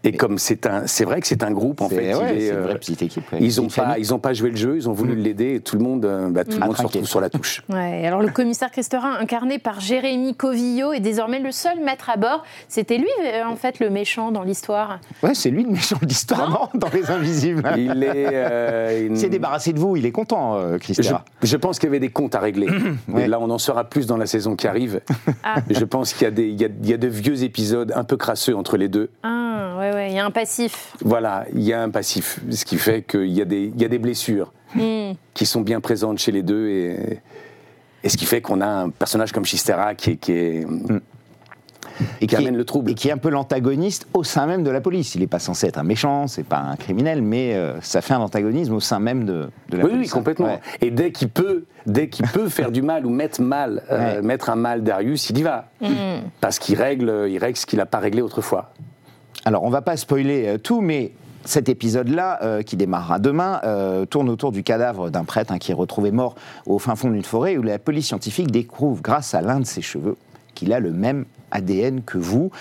Et 0.05 0.11
comme 0.11 0.37
c'est 0.37 0.65
un, 0.65 0.85
c'est 0.85 1.05
vrai 1.05 1.21
que 1.21 1.27
c'est 1.27 1.43
un 1.43 1.51
groupe 1.51 1.81
en 1.81 1.87
fait. 1.89 2.13
ouais, 2.13 2.35
il 2.35 2.37
est, 2.37 2.47
c'est 2.47 2.53
une 2.55 2.61
vraie 2.61 2.73
euh, 2.73 2.77
petite 2.77 3.01
équipe. 3.01 3.31
ouais. 3.31 3.39
Ils 3.41 3.55
n'ont 3.61 3.67
pas, 3.67 3.73
famille. 3.73 3.95
ils 3.99 4.13
ont 4.13 4.19
pas 4.19 4.33
joué 4.33 4.49
le 4.49 4.55
jeu, 4.57 4.75
ils 4.75 4.89
ont 4.89 4.93
voulu 4.93 5.15
l'aider 5.15 5.55
et 5.55 5.59
tout 5.61 5.77
le 5.77 5.83
monde, 5.83 6.03
euh, 6.05 6.29
bah, 6.29 6.43
tout 6.43 6.59
le 6.59 6.65
monde 6.65 6.75
se 6.75 6.81
retrouve 6.83 7.05
sur 7.05 7.21
la 7.21 7.29
touche. 7.29 7.61
Ouais, 7.73 8.05
alors 8.05 8.21
le 8.21 8.29
commissaire 8.29 8.69
Cresterin, 8.71 9.17
incarné 9.19 9.57
par 9.57 9.79
Jérémy 9.79 10.35
Covillo, 10.35 10.91
est 10.91 10.99
désormais 10.99 11.39
le 11.39 11.51
seul 11.51 11.79
maître 11.79 12.09
à 12.09 12.17
bord. 12.17 12.43
C'était 12.67 12.97
lui, 12.97 13.07
euh, 13.25 13.45
en 13.45 13.55
fait, 13.55 13.79
le 13.79 13.89
méchant 13.89 14.31
dans 14.31 14.43
l'histoire. 14.43 14.99
Ouais, 15.23 15.33
c'est 15.33 15.49
lui 15.49 15.63
le 15.63 15.69
méchant 15.71 15.97
de 16.01 16.05
l'histoire, 16.05 16.49
non 16.49 16.67
Dans 16.79 16.89
Les 16.93 17.09
Invisibles. 17.09 17.63
Il 17.77 18.03
est, 18.03 18.27
euh, 18.33 19.07
Il 19.09 19.17
s'est 19.17 19.29
débarrassé 19.29 19.73
de 19.73 19.79
vous, 19.79 19.95
il 19.95 20.05
est 20.05 20.11
content, 20.11 20.55
euh, 20.57 20.77
Je, 21.41 21.55
pense 21.57 21.79
qu'il 21.79 21.87
y 21.87 21.89
avait 21.89 21.99
des 21.99 22.09
comptes 22.09 22.35
à 22.35 22.39
régler. 22.39 22.67
Ouais. 23.07 23.23
Et 23.23 23.27
là, 23.27 23.39
on 23.39 23.49
en 23.49 23.57
saura 23.57 23.83
plus 23.85 24.07
dans 24.07 24.17
la 24.17 24.25
saison 24.25 24.55
qui 24.55 24.67
arrive. 24.67 25.01
Ah. 25.43 25.55
Je 25.69 25.83
pense 25.85 26.13
qu'il 26.13 26.23
y, 26.23 26.27
a 26.27 26.31
des- 26.31 26.47
il 26.47 26.59
y 26.59 26.65
a, 26.65 26.69
il 26.81 26.89
y 26.89 26.93
a 26.93 26.97
de 26.97 27.07
vieux 27.07 27.43
épisodes 27.43 27.91
un 27.95 28.03
peu 28.03 28.17
crasseux 28.17 28.55
entre 28.55 28.77
les 28.77 28.87
deux. 28.87 29.09
Ah, 29.23 29.75
ouais, 29.79 29.92
ouais, 29.93 30.09
il 30.11 30.15
y 30.15 30.19
a 30.19 30.25
un 30.25 30.31
passif. 30.31 30.93
Voilà, 31.03 31.45
il 31.53 31.61
y 31.61 31.73
a 31.73 31.81
un 31.81 31.89
passif, 31.89 32.39
ce 32.49 32.65
qui 32.65 32.77
fait 32.77 33.01
qu'il 33.03 33.27
y, 33.31 33.41
a 33.41 33.45
des- 33.45 33.71
il 33.75 33.81
y 33.81 33.85
a 33.85 33.89
des 33.89 33.99
blessures 33.99 34.51
Hmm. 34.75 35.13
qui 35.35 35.45
sont 35.45 35.61
bien 35.61 35.79
présentes 35.81 36.17
chez 36.17 36.31
les 36.31 36.41
deux 36.41 36.67
et, 36.67 37.19
et 38.03 38.09
ce 38.09 38.17
qui 38.17 38.25
fait 38.25 38.41
qu'on 38.41 38.59
a 38.59 38.65
un 38.67 38.89
personnage 38.89 39.31
comme 39.31 39.45
Chistera 39.45 39.93
qui, 39.93 40.11
est- 40.11 40.17
qui, 40.17 40.31
est- 40.31 40.65
Et 42.21 42.25
qui 42.25 42.33
est- 42.33 42.37
amène 42.39 42.57
le 42.57 42.65
trouble. 42.65 42.89
Et 42.89 42.95
qui 42.95 43.09
est 43.09 43.11
un 43.11 43.19
peu 43.19 43.29
l'antagoniste 43.29 44.07
au 44.15 44.23
sein 44.23 44.47
même 44.47 44.63
de 44.63 44.71
la 44.71 44.81
police. 44.81 45.13
Il 45.13 45.21
n'est 45.21 45.27
pas 45.27 45.37
censé 45.37 45.67
être 45.67 45.77
un 45.77 45.83
méchant, 45.83 46.25
c'est 46.27 46.43
pas 46.43 46.57
un 46.57 46.75
criminel, 46.75 47.21
mais 47.21 47.53
euh, 47.53 47.79
ça 47.81 48.01
fait 48.01 48.15
un 48.15 48.19
antagonisme 48.21 48.73
au 48.73 48.79
sein 48.79 48.97
même 48.99 49.25
de, 49.25 49.49
de 49.69 49.77
la 49.77 49.83
Oui, 49.83 49.89
oui, 49.91 49.97
police. 49.97 50.11
complètement. 50.11 50.47
Ouais. 50.47 50.59
Et 50.81 50.89
dès 50.89 51.11
qu'il 51.11 51.29
peut, 51.29 51.65
dès 51.85 52.09
qu'il 52.09 52.25
peut 52.27 52.49
faire 52.49 52.71
du 52.71 52.81
mal 52.81 53.05
ou 53.05 53.09
mettre 53.11 53.41
mal, 53.43 53.83
euh, 53.91 54.15
Ouais. 54.15 54.21
mettre 54.23 54.49
un 54.49 54.55
mal 54.55 54.81
Darius, 54.83 55.29
il 55.29 55.37
y 55.37 55.43
va, 55.43 55.67
parce 56.41 56.57
qu'il 56.57 56.75
règle, 56.81 57.27
il 57.29 57.37
règle 57.37 57.57
ce 57.57 57.67
qu'il 57.67 57.77
n'a 57.77 57.85
pas 57.85 57.99
réglé 57.99 58.23
autrefois. 58.23 58.73
Alors, 59.45 59.63
on 59.63 59.69
va 59.69 59.81
pas 59.81 59.97
spoiler 59.97 60.47
euh, 60.47 60.57
tout, 60.57 60.79
mais 60.79 61.11
cet 61.43 61.67
épisode-là, 61.67 62.39
euh, 62.43 62.61
qui 62.61 62.77
démarrera 62.77 63.19
demain, 63.19 63.59
euh, 63.65 64.05
tourne 64.05 64.29
autour 64.29 64.53
du 64.53 64.63
cadavre 64.63 65.09
d'un 65.09 65.25
prêtre 65.25 65.51
hein, 65.51 65.57
qui 65.57 65.71
est 65.71 65.75
retrouvé 65.75 66.11
mort 66.11 66.35
au 66.65 66.79
fin 66.79 66.95
fond 66.95 67.09
d'une 67.09 67.23
forêt, 67.23 67.57
où 67.57 67.61
la 67.61 67.77
police 67.77 68.07
scientifique 68.07 68.51
découvre, 68.51 69.01
grâce 69.01 69.33
à 69.33 69.41
l'un 69.41 69.59
de 69.59 69.65
ses 69.65 69.81
cheveux, 69.81 70.15
qu'il 70.55 70.71
a 70.71 70.79
le 70.79 70.91
même 70.91 71.25
ADN 71.51 72.01
que 72.03 72.17
vous. 72.17 72.51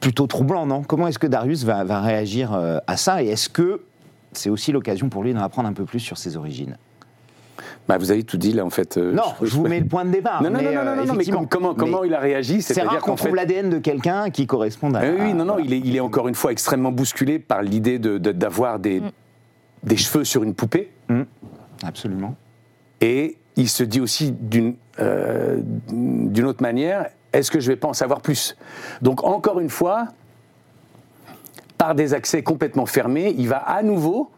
Plutôt 0.00 0.26
troublant, 0.26 0.66
non? 0.66 0.82
Comment 0.82 1.08
est-ce 1.08 1.18
que 1.18 1.26
Darius 1.26 1.64
va, 1.64 1.82
réagir 2.00 2.52
à 2.86 2.96
ça? 2.96 3.22
Et 3.22 3.28
est-ce 3.28 3.48
que 3.48 3.80
c'est 4.32 4.50
aussi 4.50 4.70
l'occasion 4.70 5.08
pour 5.08 5.24
lui 5.24 5.32
d'en 5.32 5.40
apprendre 5.40 5.68
un 5.68 5.72
peu 5.72 5.84
plus 5.84 6.00
sur 6.00 6.18
ses 6.18 6.36
origines? 6.36 6.76
Bah, 7.88 7.98
vous 7.98 8.10
avez 8.10 8.24
tout 8.24 8.36
dit 8.36 8.52
là 8.52 8.64
en 8.64 8.70
fait. 8.70 8.96
euh, 8.96 9.12
Non, 9.12 9.22
je 9.42 9.54
vous 9.54 9.62
mets 9.68 9.78
le 9.80 9.86
point 9.86 10.04
de 10.04 10.10
départ. 10.10 10.42
Non, 10.42 10.50
non, 10.50 10.58
mais, 10.58 10.64
non, 10.74 10.82
non, 10.84 10.90
euh, 10.90 10.96
non, 10.96 11.04
non, 11.06 11.14
mais 11.14 11.24
comment, 11.24 11.74
comment 11.74 12.00
Mais 12.02 12.08
il 12.08 12.14
a 12.14 12.18
réagi 12.18 12.60
C'est 12.62 12.82
rare 12.82 12.98
qu'on 13.00 13.14
trouve 13.14 13.30
fait- 13.30 13.36
l'ADN 13.36 13.70
de 13.70 13.78
quelqu'un 13.78 14.30
qui 14.30 14.46
corresponde 14.46 14.96
à. 14.96 15.00
Ah 15.02 15.04
oui, 15.20 15.32
non, 15.34 15.44
non, 15.44 15.52
voilà. 15.54 15.60
il 15.64 15.72
est, 15.72 15.78
il 15.78 15.94
est 15.96 16.00
encore 16.00 16.26
une 16.28 16.34
fois 16.34 16.50
extrêmement 16.52 16.90
bousculé 16.90 17.38
par 17.38 17.62
l'idée 17.62 17.98
de- 18.00 18.18
de- 18.18 18.32
d'avoir 18.32 18.78
des, 18.80 19.02
des 19.84 19.96
cheveux 19.96 20.24
sur 20.24 20.42
une 20.42 20.54
poupée. 20.54 20.90
Absolument. 21.84 22.34
Et 23.00 23.36
il 23.56 23.68
se 23.68 23.84
dit 23.84 24.00
aussi 24.00 24.32
d'une 24.32 24.74
euh, 24.98 25.58
d'une 25.88 26.46
autre 26.46 26.62
manière, 26.62 27.06
est-ce 27.34 27.50
que 27.50 27.60
je 27.60 27.68
vais 27.68 27.76
pas 27.76 27.88
en 27.88 27.92
savoir 27.92 28.20
plus? 28.22 28.56
Donc 29.02 29.22
encore 29.24 29.60
une 29.60 29.68
fois, 29.68 30.06
par 31.78 31.94
des 31.94 32.14
accès 32.14 32.42
complètement 32.42 32.86
fermés, 32.86 33.34
il 33.36 33.46
va 33.48 33.58
à 33.58 33.82
nouveau, 33.82 34.30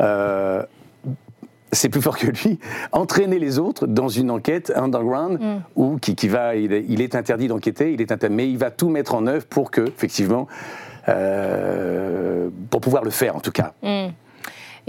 euh, 0.00 0.62
c'est 1.72 1.88
plus 1.88 2.02
fort 2.02 2.18
que 2.18 2.26
lui, 2.26 2.58
entraîner 2.92 3.38
les 3.38 3.58
autres 3.58 3.86
dans 3.86 4.08
une 4.08 4.30
enquête 4.30 4.72
underground 4.74 5.38
où 5.76 5.98
qui, 5.98 6.14
qui 6.16 6.28
va, 6.28 6.56
il 6.56 6.72
est, 6.72 6.84
il 6.88 7.00
est 7.00 7.14
interdit 7.14 7.48
d'enquêter, 7.48 7.92
il 7.92 8.00
est 8.00 8.10
inter- 8.12 8.28
mais 8.28 8.48
il 8.50 8.58
va 8.58 8.70
tout 8.70 8.88
mettre 8.88 9.14
en 9.14 9.26
œuvre 9.26 9.46
pour 9.46 9.70
que, 9.70 9.82
effectivement, 9.82 10.48
euh, 11.08 12.48
pour 12.70 12.80
pouvoir 12.80 13.04
le 13.04 13.10
faire 13.10 13.36
en 13.36 13.40
tout 13.40 13.52
cas. 13.52 13.72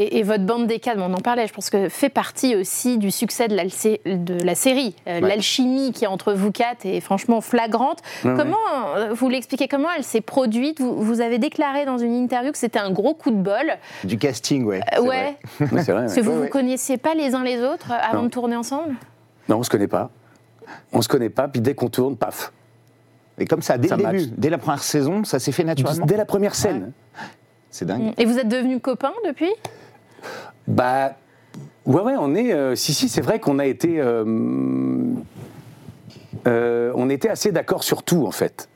Et, 0.02 0.18
et 0.18 0.24
votre 0.24 0.44
bande 0.46 0.66
des 0.68 0.80
cadres, 0.80 1.04
on 1.08 1.14
en 1.14 1.20
parlait, 1.22 1.46
je 1.48 1.54
pense 1.54 1.70
que 1.70 1.88
fait 1.90 2.10
partie 2.10 2.56
aussi 2.56 2.98
du 2.98 3.12
succès 3.12 3.48
de 3.48 3.56
la, 3.56 3.64
de 3.66 4.44
la 4.44 4.56
série. 4.56 4.96
Euh, 5.08 5.20
Ouais. 5.22 5.28
L'alchimie 5.30 5.92
qui 5.92 6.06
est 6.06 6.08
entre 6.08 6.34
vous 6.34 6.52
quatre 6.52 6.86
est 6.86 7.00
franchement 7.02 7.42
flagrante. 7.42 8.00
Ouais, 8.26 8.34
comment, 8.36 8.58
euh, 8.96 9.14
vous 9.14 9.30
l'expliquez, 9.30 9.68
comment 9.68 9.90
elle 9.96 10.04
s'est 10.04 10.22
produite? 10.22 10.80
Vous, 10.80 11.00
vous 11.02 11.22
avez 11.22 11.38
déclaré 11.38 11.86
dans 11.86 11.98
une 12.00 12.16
interview 12.16 12.52
que 12.52 12.58
c'était 12.58 12.80
un 12.80 12.90
gros 12.92 13.14
coup 13.14 13.30
de 13.30 13.36
bol. 13.36 13.78
Du 14.04 14.18
casting, 14.18 14.64
ouais. 14.66 14.82
Euh, 14.98 15.02
ouais, 15.02 15.38
vrai. 15.60 15.68
Oui, 15.72 15.82
c'est 15.84 15.92
vrai. 15.92 16.02
parce 16.06 16.16
que 16.16 16.22
vous 16.22 16.32
ne 16.32 16.38
ouais. 16.38 16.44
vous 16.46 16.50
connaissiez 16.50 16.98
pas 16.98 17.14
les 17.14 17.36
uns 17.36 17.44
les 17.44 17.62
autres 17.62 17.92
euh, 17.92 17.98
avant 18.02 18.20
Non. 18.22 18.24
de 18.26 18.30
tourner 18.30 18.56
ensemble? 18.56 18.96
Non, 19.50 19.58
on 19.58 19.64
se 19.64 19.70
connaît 19.70 19.88
pas. 19.88 20.10
On 20.94 21.02
se 21.02 21.08
connaît 21.10 21.30
pas, 21.30 21.48
puis 21.48 21.62
dès 21.62 21.76
qu'on 21.76 21.90
tourne, 21.90 22.16
paf. 22.18 22.52
Et 23.38 23.46
comme 23.46 23.62
ça, 23.62 23.78
dès 23.78 23.90
Ça 23.90 23.98
le 23.98 24.04
début, 24.04 24.26
dès 24.38 24.50
la 24.50 24.58
première 24.58 24.84
saison, 24.84 25.24
ça 25.24 25.38
s'est 25.40 25.52
fait 25.52 25.64
naturellement. 25.64 26.06
Dès 26.06 26.18
la 26.18 26.26
première 26.26 26.56
scène. 26.56 26.92
C'est 27.70 27.86
dingue. 27.86 28.14
Et 28.18 28.26
vous 28.26 28.38
êtes 28.40 28.48
devenus 28.48 28.80
copains 28.82 29.14
depuis? 29.28 29.52
Bah, 30.68 31.16
ouais, 31.86 32.02
ouais, 32.02 32.16
on 32.20 32.36
est. 32.36 32.54
euh, 32.54 32.76
si, 32.76 32.94
si, 32.94 33.10
c'est 33.10 33.22
vrai 33.22 33.40
qu'on 33.40 33.60
a 33.60 33.66
été. 33.66 34.00
euh, 34.00 34.24
euh, 36.48 36.92
on 36.96 37.10
était 37.10 37.30
assez 37.30 37.52
d'accord 37.52 37.84
sur 37.84 38.04
tout, 38.04 38.26
en 38.26 38.32
fait. 38.32 38.70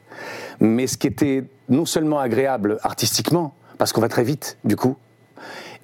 Mais 0.60 0.88
ce 0.88 0.98
qui 0.98 1.08
était 1.08 1.44
non 1.70 1.86
seulement 1.86 2.20
agréable 2.20 2.78
artistiquement, 2.84 3.54
parce 3.78 3.92
qu'on 3.92 4.02
va 4.02 4.10
très 4.10 4.24
vite, 4.24 4.58
du 4.64 4.76
coup, 4.76 4.96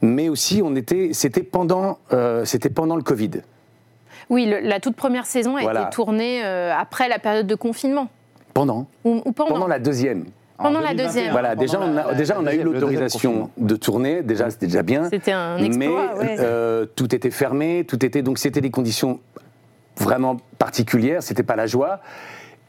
mais 0.01 0.29
aussi, 0.29 0.61
on 0.63 0.75
était. 0.75 1.09
C'était 1.13 1.43
pendant, 1.43 1.99
c'était 2.45 2.69
pendant 2.69 2.95
le 2.95 3.03
Covid. 3.03 3.31
Oui, 4.29 4.45
le- 4.45 4.59
la 4.61 4.79
toute 4.79 4.95
première 4.95 5.25
saison 5.25 5.57
a 5.57 5.61
Voilà. 5.61 5.81
été 5.81 5.89
tournée 5.89 6.41
euh, 6.45 6.73
après 6.73 7.09
la 7.09 7.19
période 7.19 7.47
de 7.47 7.55
confinement. 7.55 8.07
Pendant. 8.53 8.87
Ou, 9.03 9.21
ou 9.25 9.31
pendant, 9.33 9.51
Pendant 9.55 9.67
la 9.67 9.79
deuxième. 9.79 10.25
Pendant 10.61 10.79
En 10.79 10.81
la 10.83 10.93
2021, 10.93 11.05
deuxième. 11.07 11.31
Voilà, 11.31 11.55
déjà, 11.55 11.79
on 11.81 11.93
la- 11.93 12.07
a, 12.07 12.13
déjà, 12.13 12.37
on 12.39 12.45
a 12.45 12.53
eu 12.53 12.63
l'autorisation 12.63 13.49
de 13.57 13.75
tourner, 13.75 14.21
déjà, 14.23 14.49
c'était 14.49 14.67
déjà 14.67 14.83
bien. 14.83 15.09
C'était 15.09 15.31
un 15.31 15.57
exploit, 15.57 16.13
Mais 16.19 16.19
ouais. 16.19 16.35
euh, 16.39 16.85
tout 16.95 17.13
était 17.15 17.31
fermé, 17.31 17.85
tout 17.87 18.03
était. 18.05 18.21
Donc, 18.21 18.37
c'était 18.37 18.61
des 18.61 18.71
conditions 18.71 19.19
vraiment 19.97 20.37
particulières, 20.57 21.21
c'était 21.23 21.43
pas 21.43 21.55
la 21.55 21.67
joie. 21.67 21.99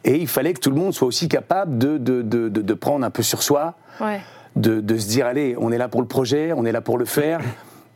Et 0.04 0.16
il 0.16 0.26
fallait 0.26 0.52
que 0.52 0.60
tout 0.60 0.70
le 0.70 0.76
monde 0.76 0.92
soit 0.92 1.06
aussi 1.06 1.28
capable 1.28 1.78
de, 1.78 1.96
de, 1.98 2.22
de, 2.22 2.48
de- 2.48 2.62
de 2.62 2.74
prendre 2.74 3.04
un 3.04 3.10
peu 3.10 3.22
sur 3.22 3.42
soi, 3.42 3.74
Ouais. 4.00 4.20
de, 4.56 4.80
de 4.80 4.96
se 4.98 5.08
dire 5.08 5.26
allez, 5.26 5.54
on 5.58 5.70
est 5.70 5.78
là 5.78 5.88
pour 5.88 6.00
le 6.00 6.08
projet, 6.08 6.52
on 6.56 6.64
est 6.64 6.72
là 6.72 6.80
pour 6.80 6.98
le 6.98 7.04
faire. 7.04 7.40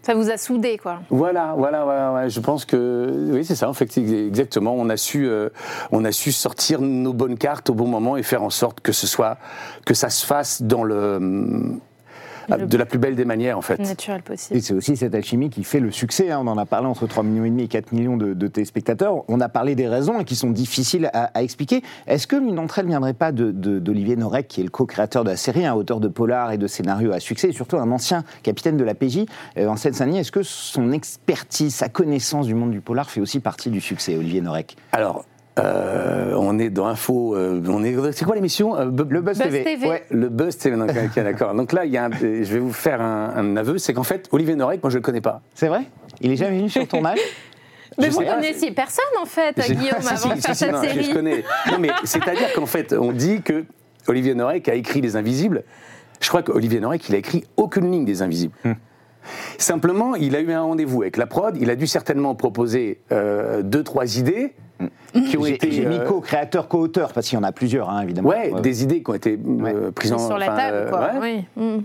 Ça 0.07 0.15
vous 0.15 0.31
a 0.31 0.37
soudé, 0.37 0.79
quoi. 0.79 1.01
Voilà, 1.11 1.55
voilà, 1.59 1.83
voilà, 1.83 2.29
je 2.29 2.39
pense 2.39 2.65
que 2.65 3.29
oui, 3.33 3.45
c'est 3.45 3.57
ça, 3.57 3.69
en 3.69 3.73
fait, 3.73 3.99
exactement. 3.99 4.73
On 4.73 4.89
a 4.89 4.97
su, 4.97 5.27
euh, 5.27 5.49
on 5.91 6.05
a 6.05 6.13
su 6.13 6.31
sortir 6.31 6.81
nos 6.81 7.13
bonnes 7.13 7.37
cartes 7.37 7.71
au 7.71 7.75
bon 7.75 7.89
moment 7.89 8.17
et 8.17 8.23
faire 8.23 8.45
en 8.45 8.51
sorte 8.51 8.81
que 8.81 8.93
ce 8.93 9.09
soit, 9.09 9.37
que 9.85 9.95
ça 9.95 10.09
se 10.09 10.25
fasse 10.25 10.63
dans 10.63 10.85
le 10.85 11.81
de 12.49 12.77
la 12.77 12.87
plus 12.87 12.99
belle 12.99 13.17
des 13.17 13.25
manières 13.25 13.59
en 13.59 13.63
fait. 13.63 13.79
Naturel 13.79 14.23
possible. 14.23 14.57
Et 14.59 14.61
c'est 14.63 14.75
aussi 14.75 14.97
cette 14.97 15.15
alchimie 15.15 15.51
qui 15.51 15.65
fait 15.65 15.81
le 15.81 15.91
succès. 15.91 16.31
hein. 16.31 16.41
On 16.43 16.47
en 16.47 16.59
a 16.59 16.67
parlé 16.67 16.87
entre 16.87 17.07
3,5 17.07 17.23
millions 17.25 17.45
et 17.45 17.51
demi 17.51 17.63
et 17.65 17.69
4 17.69 17.93
millions 17.93 18.17
de, 18.17 18.35
de 18.35 18.47
téléspectateurs. 18.47 19.25
On 19.29 19.41
a 19.41 19.49
parlé 19.49 19.75
des 19.75 19.89
raisons 19.89 20.19
hein, 20.19 20.25
qui 20.25 20.37
sont 20.37 20.51
difficiles 20.51 21.11
à, 21.13 21.25
à 21.35 21.43
expliquer. 21.43 21.83
Est-ce 22.07 22.27
que 22.27 22.37
l'une 22.37 22.55
d'entre 22.55 22.79
elles 22.79 22.87
ne 22.87 22.91
viendrait 22.91 23.15
pas 23.15 23.33
de- 23.33 23.51
de- 23.51 23.79
d'Olivier 23.79 24.17
Norek, 24.17 24.49
qui 24.49 24.61
est 24.61 24.65
le 24.65 24.71
co-créateur 24.71 25.25
de 25.25 25.31
la 25.31 25.37
série, 25.37 25.67
un 25.67 25.75
auteur 25.75 26.01
de 26.01 26.09
polar 26.09 26.53
et 26.53 26.59
de 26.59 26.67
scénarios 26.67 27.13
à 27.13 27.21
succès, 27.21 27.49
et 27.49 27.53
surtout 27.53 27.77
un 27.77 27.91
ancien 27.91 28.25
capitaine 28.43 28.77
de 28.77 28.85
la 28.85 28.95
PJ 28.95 29.27
euh, 29.59 29.67
en 29.69 29.77
Seine-Saint-Denis? 29.77 30.19
Est-ce 30.19 30.33
que 30.33 30.43
son 30.43 30.93
expertise, 30.93 31.75
sa 31.75 31.89
connaissance 31.89 32.47
du 32.47 32.55
monde 32.55 32.71
du 32.71 32.81
polar 32.81 33.11
fait 33.11 33.21
aussi 33.21 33.41
partie 33.41 33.71
du 33.71 33.81
succès, 33.81 34.17
Olivier 34.17 34.41
Norek 34.41 34.77
Alors, 34.93 35.25
euh, 35.59 36.35
on 36.37 36.59
est 36.59 36.69
dans 36.71 36.87
Info, 36.87 37.35
euh, 37.35 37.63
on 37.69 37.83
est, 37.83 37.95
c'est 38.13 38.25
quoi 38.25 38.35
l'émission 38.35 38.77
Euh, 38.77 38.85
Le 38.85 38.91
Buzz, 38.93 39.39
Buzz 39.39 39.39
TV. 39.39 39.65
TV. 39.65 39.89
Ouais. 39.89 40.05
Le 40.11 40.29
Buzz 40.29 40.57
TV, 40.59 40.77
d'accord. 41.23 41.55
Donc 41.55 41.73
là, 41.73 41.85
il 41.87 41.93
y 41.93 41.97
a 41.97 42.05
un- 42.05 42.11
je 42.13 42.27
vais 42.53 42.59
vous 42.59 42.73
faire 42.75 43.01
un, 43.01 43.33
un 43.37 43.57
aveu, 43.57 43.79
c'est 43.79 43.95
qu'en 43.95 44.03
fait, 44.03 44.29
Olivier 44.33 44.55
Norek, 44.55 44.83
moi 44.83 44.91
je 44.91 44.97
le 44.97 45.03
connais 45.03 45.21
pas. 45.23 45.41
C'est 45.55 45.69
vrai? 45.69 45.83
Il 46.21 46.31
est 46.33 46.37
jamais 46.37 46.59
venu 46.59 46.69
sur 46.69 46.83
le 46.83 46.87
tournage? 46.89 47.19
Mais 47.99 48.07
Je 48.07 48.11
vous 48.11 48.21
connaissiez 48.21 48.73
personne, 48.73 49.05
en 49.21 49.25
fait, 49.25 49.57
Guillaume, 49.59 49.97
Si, 50.03 50.09
avant 50.27 50.35
de 50.35 50.41
faire 50.41 50.55
si, 50.55 50.65
cette 50.65 50.73
non, 50.73 50.83
je- 50.83 50.89
série. 50.89 51.05
Je 51.05 51.13
connais. 51.15 51.45
Non, 51.71 51.79
mais 51.81 51.89
c'est-à-dire 52.05 52.53
qu'en 52.55 52.67
fait, 52.67 52.93
on 52.93 53.13
dit 53.13 53.41
que 53.41 53.65
Olivier 54.09 54.35
Norek 54.35 54.69
a 54.69 54.75
écrit 54.75 55.01
Les 55.01 55.17
Invisibles. 55.17 55.65
Je 56.21 56.29
crois 56.29 56.43
qu'Olivier 56.43 56.81
Norek, 56.81 57.09
il 57.09 57.15
a 57.15 57.19
écrit 57.19 57.45
aucune 57.57 57.91
ligne 57.91 58.05
des 58.05 58.21
Invisibles. 58.21 58.55
Simplement, 59.59 60.15
il 60.15 60.37
a 60.37 60.41
eu 60.41 60.53
un 60.53 60.61
rendez-vous 60.63 61.03
avec 61.03 61.17
la 61.17 61.27
prod. 61.27 61.57
Il 61.61 61.71
a 61.71 61.77
dû 61.77 61.87
certainement 61.87 62.35
proposer 62.35 63.01
euh, 63.13 63.63
deux, 63.63 63.83
trois 63.83 64.19
idées 64.19 64.55
qui 65.29 65.37
ont 65.39 65.47
été. 65.47 65.71
j'ai 65.73 65.87
mis 65.87 65.97
euh, 65.97 66.05
co-créateur, 66.07 66.69
co-auteur, 66.69 67.13
parce 67.13 67.29
qu'il 67.29 67.37
y 67.39 67.41
en 67.41 67.45
a 67.45 67.53
plusieurs, 67.53 67.89
hein, 67.91 68.03
évidemment. 68.03 68.29
Ouais, 68.29 68.53
des 68.61 68.83
idées 68.83 69.03
qui 69.03 69.11
ont 69.11 69.15
été 69.15 69.39
euh, 69.47 69.91
prises 69.91 70.13
en 70.13 70.19
Sur 70.19 70.39
la 70.39 70.49
table, 70.49 70.77
euh, 70.77 70.91
quoi. 70.91 71.11
ouais. 71.21 71.45
Oui. 71.57 71.63
Mm. 71.79 71.83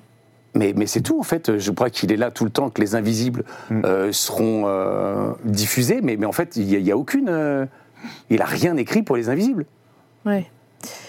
Mais, 0.54 0.74
mais 0.76 0.86
c'est 0.86 1.00
tout 1.02 1.18
en 1.18 1.24
fait. 1.24 1.58
Je 1.58 1.72
crois 1.72 1.90
qu'il 1.90 2.12
est 2.12 2.18
là 2.18 2.30
tout 2.30 2.44
le 2.44 2.50
temps, 2.52 2.70
que 2.70 2.82
les 2.82 2.96
invisibles 2.96 3.46
Mm. 3.70 3.82
euh, 3.86 4.12
seront 4.12 4.64
euh, 4.66 5.32
diffusés. 5.46 6.02
Mais, 6.04 6.18
mais 6.18 6.26
en 6.26 6.34
fait, 6.34 6.58
il 6.58 6.66
n'y 6.66 6.76
a, 6.76 6.80
il 6.80 6.86
y 6.86 6.92
a 6.92 6.98
aucune. 6.98 7.30
euh, 7.30 7.66
il 8.30 8.42
a 8.42 8.46
rien 8.46 8.76
écrit 8.78 9.02
pour 9.04 9.16
les 9.16 9.30
invisibles. 9.30 9.66
Oui. 10.26 10.46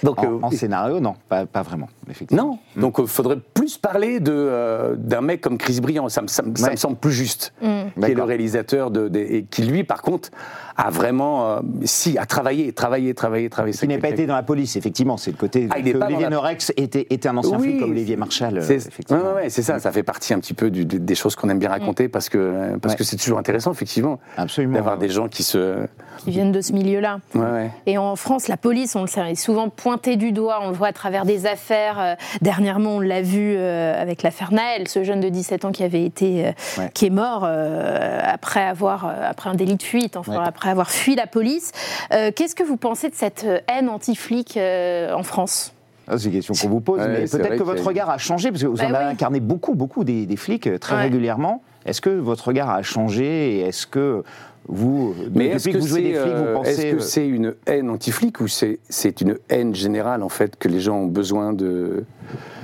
Donc, 0.02 0.18
En, 0.18 0.24
euh, 0.34 0.38
en 0.42 0.50
scénario, 0.50 1.00
non, 1.00 1.14
pas, 1.30 1.46
pas 1.46 1.62
vraiment, 1.62 1.88
effectivement. 2.10 2.58
non. 2.76 2.80
Donc, 2.80 2.96
il 2.98 3.06
faudrait 3.06 3.38
plus 3.62 3.78
parler 3.78 4.18
de, 4.18 4.32
euh, 4.34 4.96
d'un 4.98 5.20
mec 5.20 5.40
comme 5.40 5.56
Chris 5.56 5.80
Briand. 5.80 6.08
Ça, 6.08 6.20
me- 6.20 6.26
ça 6.26 6.42
me- 6.42 6.56
ça 6.56 6.66
Ouais. 6.66 6.72
me 6.72 6.76
semble 6.76 6.96
plus 6.96 7.12
juste. 7.12 7.52
Mm. 7.62 8.00
Qui 8.04 8.10
est 8.10 8.14
le 8.14 8.24
réalisateur 8.24 8.90
de, 8.90 9.06
de- 9.06 9.20
et 9.20 9.44
qui 9.48 9.62
lui, 9.62 9.84
par 9.84 10.02
contre, 10.02 10.30
a 10.76 10.90
vraiment, 10.90 11.48
euh, 11.48 11.60
si, 11.84 12.18
a 12.18 12.26
travaillé, 12.26 12.72
travaillé, 12.72 13.14
travaillé, 13.14 13.48
travaillé. 13.48 13.72
Qui 13.76 13.86
n'a 13.86 13.98
pas 13.98 14.08
été 14.08 14.26
dans 14.26 14.34
la 14.34 14.42
police, 14.42 14.74
effectivement. 14.74 15.16
C'est 15.16 15.30
le 15.30 15.36
côté 15.36 15.68
Ah, 15.70 15.78
il 15.78 15.84
que 15.84 15.92
pas 15.92 15.98
dans 16.00 16.06
Olivier 16.06 16.24
la- 16.24 16.30
Norex 16.30 16.72
était, 16.76 17.06
était 17.10 17.28
un 17.28 17.36
ancien 17.36 17.56
flic 17.60 17.78
comme 17.78 17.90
Olivier 17.92 18.16
Marchal. 18.16 18.58
euh, 18.58 18.62
C'est, 18.62 18.74
effectivement. 18.88 19.22
ouais, 19.22 19.28
ouais, 19.28 19.34
ouais, 19.44 19.50
c'est 19.50 19.62
ça, 19.62 19.78
ça 19.78 19.92
fait 19.92 20.02
partie 20.02 20.34
un 20.34 20.40
petit 20.40 20.54
peu 20.54 20.68
du- 20.70 20.84
des 20.84 21.14
choses 21.14 21.36
qu'on 21.36 21.48
aime 21.48 21.60
bien 21.60 21.68
raconter 21.68 22.08
parce 22.08 22.28
que, 22.28 22.76
parce 22.82 22.94
Ouais. 22.94 22.98
que 22.98 23.04
c'est 23.04 23.16
toujours 23.16 23.38
intéressant, 23.38 23.70
effectivement, 23.70 24.18
Absolument. 24.36 24.74
d'avoir 24.74 24.98
des 24.98 25.08
gens 25.08 25.28
qui 25.28 25.44
se. 25.44 25.86
Qui 26.18 26.30
viennent 26.30 26.52
de 26.52 26.60
ce 26.60 26.72
milieu-là. 26.72 27.18
Ouais, 27.34 27.40
ouais. 27.40 27.70
Et 27.86 27.96
en 27.98 28.16
France, 28.16 28.48
la 28.48 28.56
police, 28.56 28.96
on 28.96 29.02
le 29.02 29.06
sait, 29.06 29.30
est 29.30 29.34
souvent 29.36 29.68
pointée 29.68 30.16
du 30.16 30.32
doigt. 30.32 30.58
On 30.62 30.68
le 30.70 30.74
voit 30.74 30.88
à 30.88 30.92
travers 30.92 31.24
des 31.24 31.46
affaires. 31.46 32.00
Euh, 32.00 32.14
Dernièrement, 32.40 32.96
on 32.96 33.00
l'a 33.00 33.20
vu 33.22 33.51
euh, 33.56 34.00
avec 34.00 34.22
l'affaire 34.22 34.52
Naël, 34.52 34.88
ce 34.88 35.04
jeune 35.04 35.20
de 35.20 35.28
17 35.28 35.64
ans 35.64 35.72
qui 35.72 35.82
avait 35.84 36.04
été, 36.04 36.46
euh, 36.46 36.52
Ouais. 36.78 36.90
qui 36.94 37.06
est 37.06 37.10
mort 37.10 37.42
euh, 37.44 38.20
après 38.24 38.62
avoir, 38.64 39.06
après 39.24 39.50
un 39.50 39.54
délit 39.54 39.76
de 39.76 39.82
fuite, 39.82 40.16
enfin 40.16 40.32
Ouais. 40.38 40.44
après 40.46 40.70
avoir 40.70 40.90
fui 40.90 41.14
la 41.14 41.26
police. 41.26 41.72
Euh, 42.12 42.30
Qu'est-ce 42.34 42.54
que 42.54 42.62
vous 42.64 42.76
pensez 42.76 43.08
de 43.08 43.14
cette 43.14 43.46
haine 43.68 43.88
anti-flic 43.88 44.56
euh, 44.56 45.12
en 45.14 45.22
France? 45.22 45.72
Ah, 46.08 46.18
c'est 46.18 46.26
une 46.26 46.32
question 46.32 46.54
qu'on 46.54 46.68
vous 46.68 46.80
pose, 46.80 47.00
Ouais, 47.00 47.08
mais 47.08 47.26
c'est 47.26 47.38
peut-être 47.38 47.52
que 47.54 47.58
que- 47.58 47.62
votre 47.62 47.86
regard 47.86 48.10
a 48.10 48.18
changé, 48.18 48.50
parce 48.50 48.62
que 48.62 48.66
vous 48.66 48.76
Bah 48.76 48.86
en 48.88 48.94
avez 48.94 49.04
incarné 49.04 49.38
beaucoup, 49.40 49.74
beaucoup 49.74 50.02
des, 50.04 50.26
des 50.26 50.36
flics 50.36 50.68
très 50.80 50.96
Ouais. 50.96 51.02
régulièrement. 51.02 51.62
Est-ce 51.86 52.00
que 52.00 52.10
votre 52.10 52.48
regard 52.48 52.70
a 52.70 52.82
changé 52.82 53.56
et 53.56 53.60
est-ce 53.60 53.86
que 53.86 54.24
vous, 54.68 55.14
Mais 55.34 55.46
est-ce 55.48 55.68
que 55.68 55.74
que 55.74 55.78
vous 55.78 55.86
jouez 55.86 56.02
des 56.02 56.14
c'est, 56.14 56.20
flics, 56.22 56.34
vous 56.34 56.42
euh, 56.44 56.54
pensez. 56.54 56.70
est-ce 56.70 56.82
que 56.82 56.96
euh, 56.96 57.00
c'est 57.00 57.26
une 57.26 57.54
haine 57.66 57.90
anti-flic 57.90 58.40
ou 58.40 58.48
c'est, 58.48 58.78
c'est 58.88 59.20
une 59.20 59.36
haine 59.48 59.74
générale 59.74 60.22
en 60.22 60.28
fait 60.28 60.56
que 60.56 60.68
les 60.68 60.80
gens 60.80 60.96
ont 60.98 61.06
besoin 61.06 61.52
de. 61.52 62.04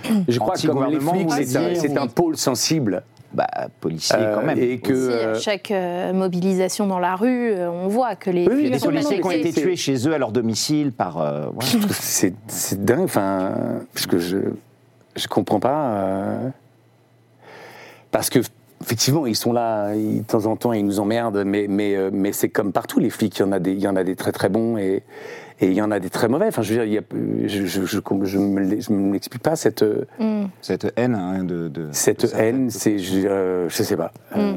Je 0.28 0.38
crois 0.38 0.54
que 0.56 0.66
comme 0.66 0.86
les 0.86 1.00
flics, 1.00 1.30
c'est, 1.46 1.56
un, 1.56 1.74
c'est 1.74 2.14
pôle 2.14 2.36
sensible 2.36 3.02
bah, 3.34 3.46
policier 3.80 4.16
euh, 4.18 4.34
quand 4.36 4.42
même. 4.46 4.58
et 4.58 4.78
que. 4.78 4.92
Aussi, 4.92 5.24
à 5.24 5.34
chaque 5.52 5.70
euh, 5.70 6.12
mobilisation 6.12 6.86
dans 6.86 6.98
la 6.98 7.14
rue, 7.16 7.50
euh, 7.52 7.70
on 7.70 7.88
voit 7.88 8.14
que 8.16 8.30
les 8.30 8.46
Oui, 8.46 8.54
oui, 8.54 8.60
Il 8.64 8.70
y 8.70 8.74
a 8.74 8.78
des 8.78 8.78
non, 8.78 8.86
non, 8.86 8.90
policiers 8.92 9.20
qui 9.20 9.26
ont 9.26 9.30
été 9.30 9.52
tués 9.52 9.76
chez 9.76 10.08
eux 10.08 10.14
à 10.14 10.18
leur 10.18 10.32
domicile 10.32 10.92
par. 10.92 11.20
euh, 11.20 11.46
voilà. 11.52 11.68
je 11.68 11.76
trouve 11.78 11.88
que 11.88 11.94
c'est, 12.02 12.34
c'est 12.46 12.84
dingue, 12.84 13.00
enfin, 13.04 13.52
parce 13.92 14.06
que 14.06 14.18
je 14.18 14.38
je 15.16 15.26
comprends 15.28 15.60
pas. 15.60 15.90
euh, 15.96 16.48
parce 18.10 18.30
que 18.30 18.38
effectivement, 18.82 19.26
ils 19.26 19.36
sont 19.36 19.52
là, 19.52 19.94
ils- 19.94 20.20
de 20.22 20.26
temps 20.26 20.46
en 20.46 20.56
temps, 20.56 20.72
ils 20.72 20.84
nous 20.84 21.00
emmerdent, 21.00 21.42
mais 21.44 21.66
mais 21.68 21.96
euh, 21.96 22.10
mais 22.12 22.32
c'est 22.32 22.48
comme 22.48 22.72
partout, 22.72 22.98
les 23.00 23.10
flics, 23.10 23.38
il 23.38 23.42
y 23.42 23.44
en 23.44 23.52
a 23.52 23.58
des, 23.58 23.72
il 23.72 23.80
y 23.80 23.88
en 23.88 23.96
a 23.96 24.04
des 24.04 24.16
très 24.16 24.32
très 24.32 24.48
bons 24.48 24.76
et 24.78 25.02
et 25.60 25.66
il 25.66 25.72
y 25.74 25.82
en 25.82 25.90
a 25.90 25.98
des 25.98 26.08
très 26.10 26.28
mauvais. 26.28 26.46
Enfin, 26.46 26.62
je 26.62 26.72
veux 26.74 26.76
dire, 26.76 26.84
il 26.84 26.92
y 26.92 26.98
a- 26.98 27.48
je 27.48 27.66
je 27.66 27.84
je, 27.84 27.98
je 28.24 28.38
me 28.38 28.60
l'ai- 28.60 28.80
je 28.80 28.92
me 28.92 29.12
l'explique 29.12 29.42
pas 29.42 29.56
cette 29.56 29.82
euh, 29.82 30.04
Mm. 30.20 30.46
Cette 30.60 30.92
haine 30.96 31.14
hein, 31.16 31.42
de, 31.44 31.68
de- 31.68 31.88
cette 31.92 32.22
de 32.32 32.36
haine, 32.40 32.70
c'est 32.70 32.98
je, 32.98 33.26
euh, 33.26 33.68
je 33.68 33.82
sais 33.82 33.96
pas. 33.96 34.12
Euh, 34.36 34.54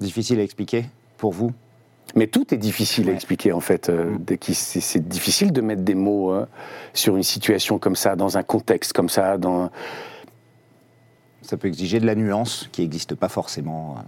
Difficile 0.00 0.40
à 0.40 0.42
expliquer 0.42 0.84
pour 1.16 1.32
vous? 1.32 1.52
Mais 2.14 2.26
tout 2.26 2.52
est 2.54 2.58
difficile 2.58 3.08
à 3.10 3.12
expliquer 3.12 3.52
en 3.52 3.60
fait. 3.60 3.88
euh, 3.88 4.10
qu'il- 4.40 4.54
c'est, 4.54 5.06
difficile 5.08 5.52
de 5.52 5.60
mettre 5.60 5.82
des 5.82 5.94
mots 5.94 6.32
euh, 6.32 6.46
sur 6.92 7.16
une 7.16 7.22
situation 7.22 7.78
comme 7.78 7.96
ça, 7.96 8.14
dans 8.16 8.36
un 8.38 8.42
contexte 8.42 8.92
comme 8.92 9.08
ça, 9.08 9.38
dans. 9.38 9.70
Ça 11.46 11.56
peut 11.56 11.68
exiger 11.68 12.00
de 12.00 12.06
la 12.06 12.14
nuance 12.14 12.68
qui 12.72 12.82
n'existe 12.82 13.14
pas 13.14 13.28
forcément 13.28 13.94
Bah 13.96 14.04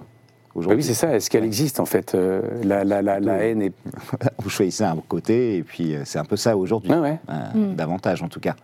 aujourd'hui. 0.55 0.77
oui, 0.79 0.83
c'est 0.83 0.95
ça. 0.95 1.15
Est-ce 1.15 1.31
qu'elle 1.31 1.45
existe 1.45 1.79
en 1.79 1.87
fait 1.87 2.15
euh, 2.15 2.43
La, 2.65 2.83
la, 2.85 3.01
la, 3.01 3.21
la 3.21 3.35
haine 3.45 3.63
est. 3.63 3.73
vous 4.43 4.51
choisissez 4.51 4.85
un 4.85 4.97
côté 5.09 5.57
et 5.57 5.63
puis 5.63 5.95
euh, 5.95 6.03
c'est 6.05 6.19
un 6.19 6.25
peu 6.25 6.37
ça 6.37 6.57
aujourd'hui. 6.57 6.93
Ouais. 6.93 7.19
Euh, 7.31 7.75
Davantage 7.75 8.23
en 8.23 8.29
tout 8.29 8.41
cas. 8.41 8.57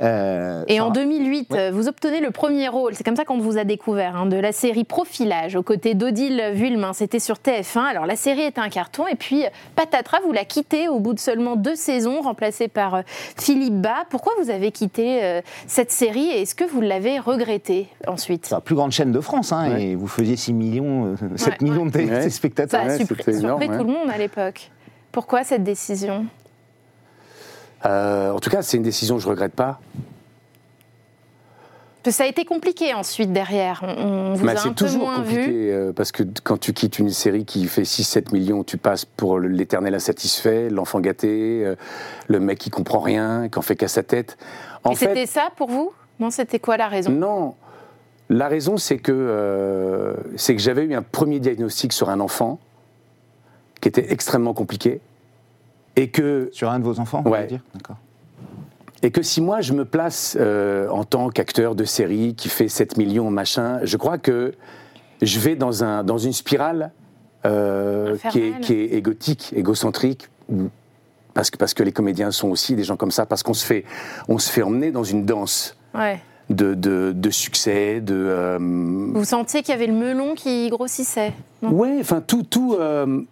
Euh, 0.00 0.64
Et 0.68 0.80
en 0.80 0.92
Sarah 0.92 1.04
2008, 1.04 1.50
Ouais. 1.52 1.70
vous 1.70 1.88
obtenez 1.88 2.20
le 2.20 2.30
premier 2.30 2.68
rôle, 2.68 2.94
c'est 2.94 3.04
comme 3.04 3.16
ça 3.16 3.24
qu'on 3.24 3.38
vous 3.38 3.58
a 3.58 3.64
découvert, 3.64 4.16
hein, 4.16 4.26
de 4.26 4.36
la 4.36 4.52
série 4.52 4.84
Profilage, 4.84 5.56
aux 5.56 5.62
côtés 5.62 5.94
d'Odile 5.94 6.50
Vuillemin. 6.52 6.92
C'était 6.92 7.18
sur 7.18 7.36
TF1. 7.36 7.80
Alors 7.80 8.06
la 8.06 8.16
série 8.16 8.42
était 8.42 8.60
un 8.60 8.68
carton, 8.68 9.06
et 9.06 9.14
puis 9.16 9.44
patatras, 9.76 10.18
vous 10.24 10.32
la 10.32 10.44
quittez 10.44 10.88
au 10.88 11.00
bout 11.00 11.14
de 11.14 11.18
seulement 11.18 11.56
deux 11.56 11.74
saisons, 11.76 12.20
remplacée 12.20 12.68
par 12.68 12.94
euh, 12.96 13.02
Philippe 13.38 13.80
Bas. 13.80 14.04
Pourquoi 14.10 14.32
vous 14.42 14.50
avez 14.50 14.70
quitté 14.72 15.22
euh, 15.24 15.40
cette 15.66 15.90
série 15.90 16.28
et 16.30 16.42
est-ce 16.42 16.54
que 16.54 16.64
vous 16.64 16.80
l'avez 16.80 17.18
regretté 17.18 17.88
ensuite? 18.06 18.46
C'est 18.46 18.54
la 18.54 18.60
plus 18.60 18.74
grande 18.76 18.92
chaîne 18.92 19.12
de 19.12 19.20
France, 19.20 19.52
hein, 19.52 19.72
Ouais. 19.72 19.82
et 19.82 19.94
vous 19.96 20.06
faisiez 20.06 20.36
6 20.36 20.52
millions, 20.52 21.16
euh, 21.22 21.36
7 21.36 21.48
Ouais, 21.60 21.68
millions 21.68 21.86
de 21.86 21.96
ouais. 21.96 22.06
téléspectateurs. 22.06 22.80
Ça 22.80 22.86
a 22.86 22.88
Ouais, 22.90 22.96
surpris, 22.98 23.16
c'était 23.24 23.38
énorme, 23.38 23.60
surpris 23.60 23.68
ouais. 23.76 23.82
tout 23.82 23.88
le 23.88 23.92
monde 23.98 24.10
à 24.10 24.18
l'époque. 24.18 24.70
Pourquoi 25.10 25.42
cette 25.42 25.64
décision? 25.64 26.26
Euh, 27.86 28.30
en 28.32 28.40
tout 28.40 28.50
cas, 28.50 28.62
c'est 28.62 28.76
une 28.76 28.82
décision 28.82 29.16
que 29.16 29.22
je 29.22 29.28
regrette 29.28 29.52
pas. 29.54 29.80
Ça 32.10 32.24
a 32.24 32.26
été 32.26 32.46
compliqué 32.46 32.94
ensuite 32.94 33.34
derrière. 33.34 33.82
On, 33.86 34.32
vous 34.32 34.46
Bah, 34.46 34.52
a 34.52 34.54
un 34.54 34.56
c'est 34.56 34.68
peu 34.70 34.74
toujours 34.74 35.02
moins 35.08 35.16
compliqué 35.16 35.46
vu. 35.46 35.70
euh, 35.70 35.92
parce 35.92 36.10
que 36.10 36.22
quand 36.42 36.56
tu 36.56 36.72
quittes 36.72 36.98
une 36.98 37.10
série 37.10 37.44
qui 37.44 37.66
fait 37.66 37.82
6-7 37.82 38.32
millions, 38.32 38.64
tu 38.64 38.78
passes 38.78 39.04
pour 39.04 39.38
l'éternel 39.38 39.94
insatisfait, 39.94 40.70
l'enfant 40.70 41.00
gâté, 41.00 41.66
euh, 41.66 41.74
le 42.28 42.40
mec 42.40 42.58
qui 42.60 42.70
comprend 42.70 43.00
rien, 43.00 43.50
qui 43.50 43.58
en 43.58 43.62
fait 43.62 43.76
qu'à 43.76 43.88
sa 43.88 44.02
tête. 44.02 44.38
En 44.84 44.92
Et 44.92 44.94
c'était 44.94 45.26
ça 45.26 45.50
pour 45.54 45.68
vous? 45.68 45.92
Non, 46.18 46.30
c'était 46.30 46.58
quoi 46.58 46.78
la 46.78 46.88
raison? 46.88 47.10
Non. 47.10 47.54
La 48.30 48.48
raison, 48.48 48.78
c'est 48.78 48.96
que, 48.98 49.12
euh, 49.12 50.14
c'est 50.36 50.56
que 50.56 50.62
j'avais 50.62 50.84
eu 50.84 50.94
un 50.94 51.02
premier 51.02 51.40
diagnostic 51.40 51.92
sur 51.92 52.08
un 52.08 52.20
enfant 52.20 52.58
qui 53.82 53.88
était 53.88 54.10
extrêmement 54.14 54.54
compliqué. 54.54 55.00
Et 55.98 56.08
que, 56.08 56.48
Sur 56.52 56.70
un 56.70 56.78
de 56.78 56.84
vos 56.84 57.00
enfants, 57.00 57.22
vous 57.24 57.30
Ouais. 57.30 57.38
voulez 57.38 57.48
dire? 57.48 57.60
D'accord. 57.74 57.96
et 59.02 59.10
que 59.12 59.22
si 59.22 59.40
moi 59.40 59.60
je 59.60 59.72
me 59.74 59.84
place 59.84 60.36
euh, 60.40 60.88
en 60.90 61.04
tant 61.04 61.28
qu'acteur 61.30 61.74
de 61.76 61.84
série 61.84 62.34
qui 62.34 62.48
fait 62.48 62.68
7 62.68 62.96
millions, 62.96 63.30
machin, 63.30 63.78
je 63.84 63.96
crois 63.96 64.18
que 64.18 64.54
je 65.22 65.38
vais 65.38 65.54
dans, 65.56 65.84
un, 65.84 66.02
dans 66.04 66.18
une 66.18 66.32
spirale 66.32 66.90
euh, 67.46 68.16
qui, 68.30 68.38
est, 68.40 68.60
qui 68.60 68.72
est 68.74 68.94
égotique, 68.94 69.52
égocentrique. 69.56 70.28
Parce 71.34 71.50
que, 71.50 71.56
parce 71.58 71.74
que 71.74 71.84
les 71.84 71.92
comédiens 71.92 72.30
sont 72.32 72.48
aussi 72.48 72.74
des 72.74 72.82
gens 72.82 72.96
comme 72.96 73.12
ça, 73.12 73.24
parce 73.26 73.42
qu'on 73.44 73.54
se 73.54 73.64
fait, 73.64 73.84
on 74.28 74.38
se 74.38 74.50
fait 74.50 74.62
emmener 74.62 74.90
dans 74.90 75.04
une 75.04 75.24
danse 75.24 75.76
Ouais. 75.94 76.20
de, 76.50 76.74
de, 76.74 77.12
de 77.14 77.30
succès, 77.30 78.00
de, 78.00 78.14
euh, 78.16 78.58
Vous 78.60 79.24
sentiez 79.24 79.62
qu'il 79.62 79.70
y 79.72 79.76
avait 79.76 79.86
le 79.86 79.92
melon 79.94 80.34
qui 80.34 80.68
grossissait? 80.70 81.32
Ouais, 81.62 81.98
enfin 82.00 82.20
tout, 82.20 82.42
tout. 82.42 82.74
euh, 82.80 83.22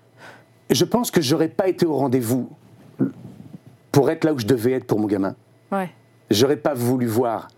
je 0.71 0.85
pense 0.85 1.11
que 1.11 1.21
j'aurais 1.21 1.49
pas 1.49 1.69
été 1.69 1.87
au 1.87 1.95
rendez-vous 1.97 2.51
pour 3.93 4.11
être 4.11 4.25
là 4.25 4.33
où 4.33 4.39
je 4.39 4.47
devais 4.47 4.73
être 4.73 4.85
pour 4.87 4.99
mon 4.99 5.07
gamin. 5.07 5.35
Ouais. 5.73 5.91
J'aurais 6.31 6.57
pas 6.57 6.75
voulu 6.75 7.07
voir 7.07 7.49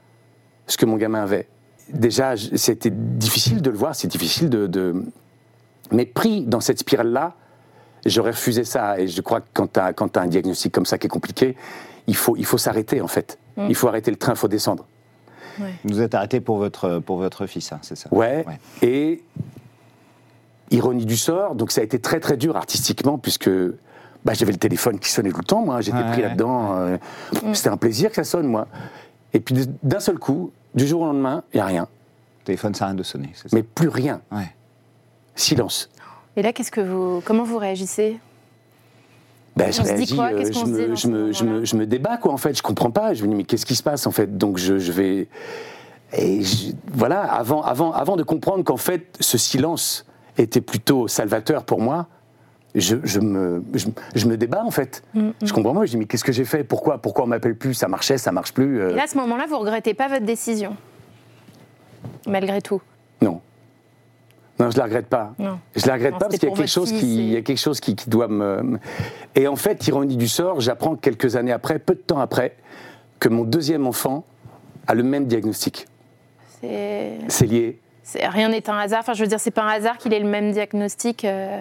ce 0.66 0.76
que 0.76 0.86
mon 0.86 0.96
gamin 0.96 1.22
avait. 1.22 1.48
déjà, 1.92 2.34
c'était 2.36 2.90
difficile 2.92 3.62
de 3.62 3.70
le 3.70 3.76
voir, 3.76 3.94
c'est 3.94 4.08
difficile 4.08 4.50
de, 4.50 4.66
de- 4.66 5.02
Mais 5.90 6.04
pris 6.04 6.42
dans 6.44 6.60
cette 6.60 6.78
spirale-là, 6.80 7.34
j'aurais 8.04 8.32
refusé 8.32 8.64
ça. 8.64 9.00
Et 9.00 9.08
je 9.08 9.20
crois 9.22 9.40
que 9.40 9.46
quand 9.54 9.72
tu 9.72 9.80
as, 9.80 9.94
un 10.22 10.26
diagnostic 10.26 10.72
comme 10.72 10.84
ça 10.86 10.98
qui 10.98 11.06
est 11.06 11.10
compliqué, 11.10 11.56
il 12.06 12.14
faut, 12.16 12.36
il 12.36 12.44
faut 12.44 12.58
s'arrêter, 12.58 13.00
en 13.00 13.08
fait. 13.08 13.38
Il 13.68 13.74
faut 13.74 13.88
arrêter 13.88 14.10
le 14.12 14.16
train, 14.18 14.32
il 14.34 14.38
faut 14.38 14.48
descendre. 14.48 14.86
Vous 15.84 16.00
êtes 16.00 16.14
arrêté 16.14 16.40
pour 16.40 16.58
votre, 16.58 17.00
pour 17.00 17.16
votre 17.16 17.46
fils, 17.46 17.72
hein, 17.72 17.80
c'est 17.82 17.96
ça? 17.96 18.08
Ouais. 18.12 18.44
Ouais. 18.46 18.58
Et 18.88 19.24
ironie 20.70 21.06
du 21.06 21.16
sort, 21.16 21.54
donc 21.54 21.70
ça 21.72 21.80
a 21.80 21.84
été 21.84 21.98
très 21.98 22.20
très 22.20 22.36
dur 22.36 22.56
artistiquement 22.56 23.18
puisque 23.18 23.50
bah, 24.24 24.34
j'avais 24.34 24.52
le 24.52 24.58
téléphone 24.58 24.98
qui 24.98 25.10
sonnait 25.10 25.30
tout 25.30 25.38
le 25.38 25.44
temps. 25.44 25.64
Moi, 25.64 25.80
j'étais 25.80 25.98
Ouais, 25.98 26.10
pris 26.12 26.22
là-dedans. 26.22 26.74
euh, 26.76 26.96
C'était 27.54 27.68
un 27.70 27.76
plaisir 27.76 28.10
que 28.10 28.16
ça 28.16 28.24
sonne, 28.24 28.46
moi. 28.46 28.66
Et 29.32 29.40
puis 29.40 29.54
d'un 29.82 30.00
seul 30.00 30.18
coup, 30.18 30.50
du 30.74 30.86
jour 30.86 31.02
au 31.02 31.06
lendemain, 31.06 31.42
il 31.54 31.58
y 31.58 31.60
a 31.60 31.66
rien. 31.66 31.86
Le 32.40 32.44
téléphone 32.44 32.74
s'arrête 32.74 32.96
de 32.96 33.02
sonner, 33.02 33.30
c'est 33.34 33.48
ça? 33.48 33.56
Mais 33.56 33.62
plus 33.62 33.88
rien. 33.88 34.20
Ouais. 34.32 34.52
Silence. 35.34 35.88
Et 36.36 36.42
là, 36.42 36.52
qu'est-ce 36.52 36.70
que 36.70 36.80
vous, 36.80 37.22
comment 37.24 37.44
vous 37.44 37.58
réagissez? 37.58 38.18
Ben, 39.56 39.72
je 39.72 39.80
On 39.80 39.84
se 39.84 39.88
dit 39.90 39.94
réagis, 39.96 40.14
quoi? 40.16 40.26
euh, 40.32 40.38
Qu'est-ce 40.38 40.52
qu'on 40.52 40.66
je, 40.66 40.70
me, 40.70 40.94
je, 40.94 41.08
me, 41.08 41.32
je, 41.32 41.44
me, 41.44 41.64
je 41.64 41.76
me 41.76 41.86
débat, 41.86 42.16
quoi, 42.16 42.32
en 42.32 42.36
fait. 42.36 42.56
Je 42.56 42.62
comprends 42.62 42.90
pas. 42.92 43.12
Je 43.14 43.24
me 43.24 43.28
dis, 43.28 43.34
mais 43.34 43.44
qu'est-ce 43.44 43.66
qui 43.66 43.74
se 43.74 43.82
passe, 43.82 44.06
en 44.06 44.12
fait? 44.12 44.38
Donc, 44.38 44.56
je, 44.58 44.78
je 44.78 44.92
vais. 44.92 45.28
Et 46.16 46.42
je- 46.42 46.72
voilà, 46.92 47.22
avant, 47.22 47.62
avant, 47.62 47.92
avant 47.92 48.16
de 48.16 48.22
comprendre 48.22 48.62
qu'en 48.64 48.76
fait, 48.76 49.16
ce 49.20 49.36
silence 49.36 50.06
était 50.38 50.60
plutôt 50.60 51.08
salvateur 51.08 51.64
pour 51.64 51.80
moi, 51.80 52.06
je, 52.74 52.96
je 53.02 53.18
me, 53.20 53.62
je, 53.74 53.88
je 54.14 54.26
me 54.26 54.36
débat, 54.36 54.62
en 54.64 54.70
fait. 54.70 55.02
Mm, 55.14 55.30
Je 55.42 55.52
comprends 55.52 55.74
pas. 55.74 55.84
Je 55.86 55.92
dis, 55.92 55.96
mais 55.96 56.04
qu'est-ce 56.04 56.24
que 56.24 56.32
j'ai 56.32 56.44
fait? 56.44 56.64
Pourquoi 56.64 56.98
Pourquoi 56.98 57.24
on 57.24 57.26
m'appelle 57.26 57.56
plus? 57.56 57.74
Ça 57.74 57.88
marchait, 57.88 58.18
ça 58.18 58.30
marche 58.30 58.52
plus 58.52 58.80
euh, 58.80 58.90
Et 58.90 58.94
là, 58.94 59.04
à 59.04 59.06
ce 59.06 59.16
moment-là, 59.16 59.46
vous 59.48 59.58
regrettez 59.58 59.94
pas 59.94 60.08
votre 60.08 60.24
décision? 60.26 60.76
Malgré 62.26 62.60
tout? 62.60 62.80
Non. 63.22 63.40
Non, 64.60 64.70
je 64.70 64.76
la 64.78 64.84
regrette 64.84 65.06
pas. 65.06 65.34
Non. 65.38 65.58
Je 65.76 65.86
la 65.86 65.94
regrette 65.94 66.12
Non, 66.12 66.18
pas 66.18 66.26
parce 66.26 66.38
qu'il 66.38 66.48
y 66.48 66.52
a 66.52 66.54
quelque 66.54 66.68
chose 66.68 66.92
qui, 66.92 67.16
il 67.28 67.32
y 67.32 67.36
a 67.36 67.42
quelque 67.42 67.58
chose 67.60 67.80
qui, 67.80 67.94
qui 67.96 68.10
doit 68.10 68.28
me. 68.28 68.78
Et 69.34 69.46
en 69.48 69.56
fait, 69.56 69.86
ironie 69.86 70.16
du 70.16 70.28
sort, 70.28 70.60
j'apprends 70.60 70.96
quelques 70.96 71.36
années 71.36 71.52
après, 71.52 71.78
peu 71.78 71.94
de 71.94 72.00
temps 72.00 72.18
après, 72.18 72.56
que 73.18 73.28
mon 73.28 73.44
deuxième 73.44 73.86
enfant 73.86 74.24
a 74.86 74.94
le 74.94 75.02
même 75.04 75.26
diagnostic. 75.26 75.86
C'est 76.60 77.46
lié. 77.46 77.78
C'est- 78.08 78.26
rien 78.26 78.48
n'est 78.48 78.68
un 78.70 78.78
hasard. 78.78 79.00
Enfin, 79.00 79.12
je 79.12 79.22
veux 79.22 79.28
dire, 79.28 79.38
c'est 79.40 79.50
pas 79.50 79.62
un 79.64 79.68
hasard 79.68 79.98
qu'il 79.98 80.12
ait 80.14 80.18
le 80.20 80.28
même 80.28 80.50
diagnostic, 80.52 81.24
euh, 81.24 81.60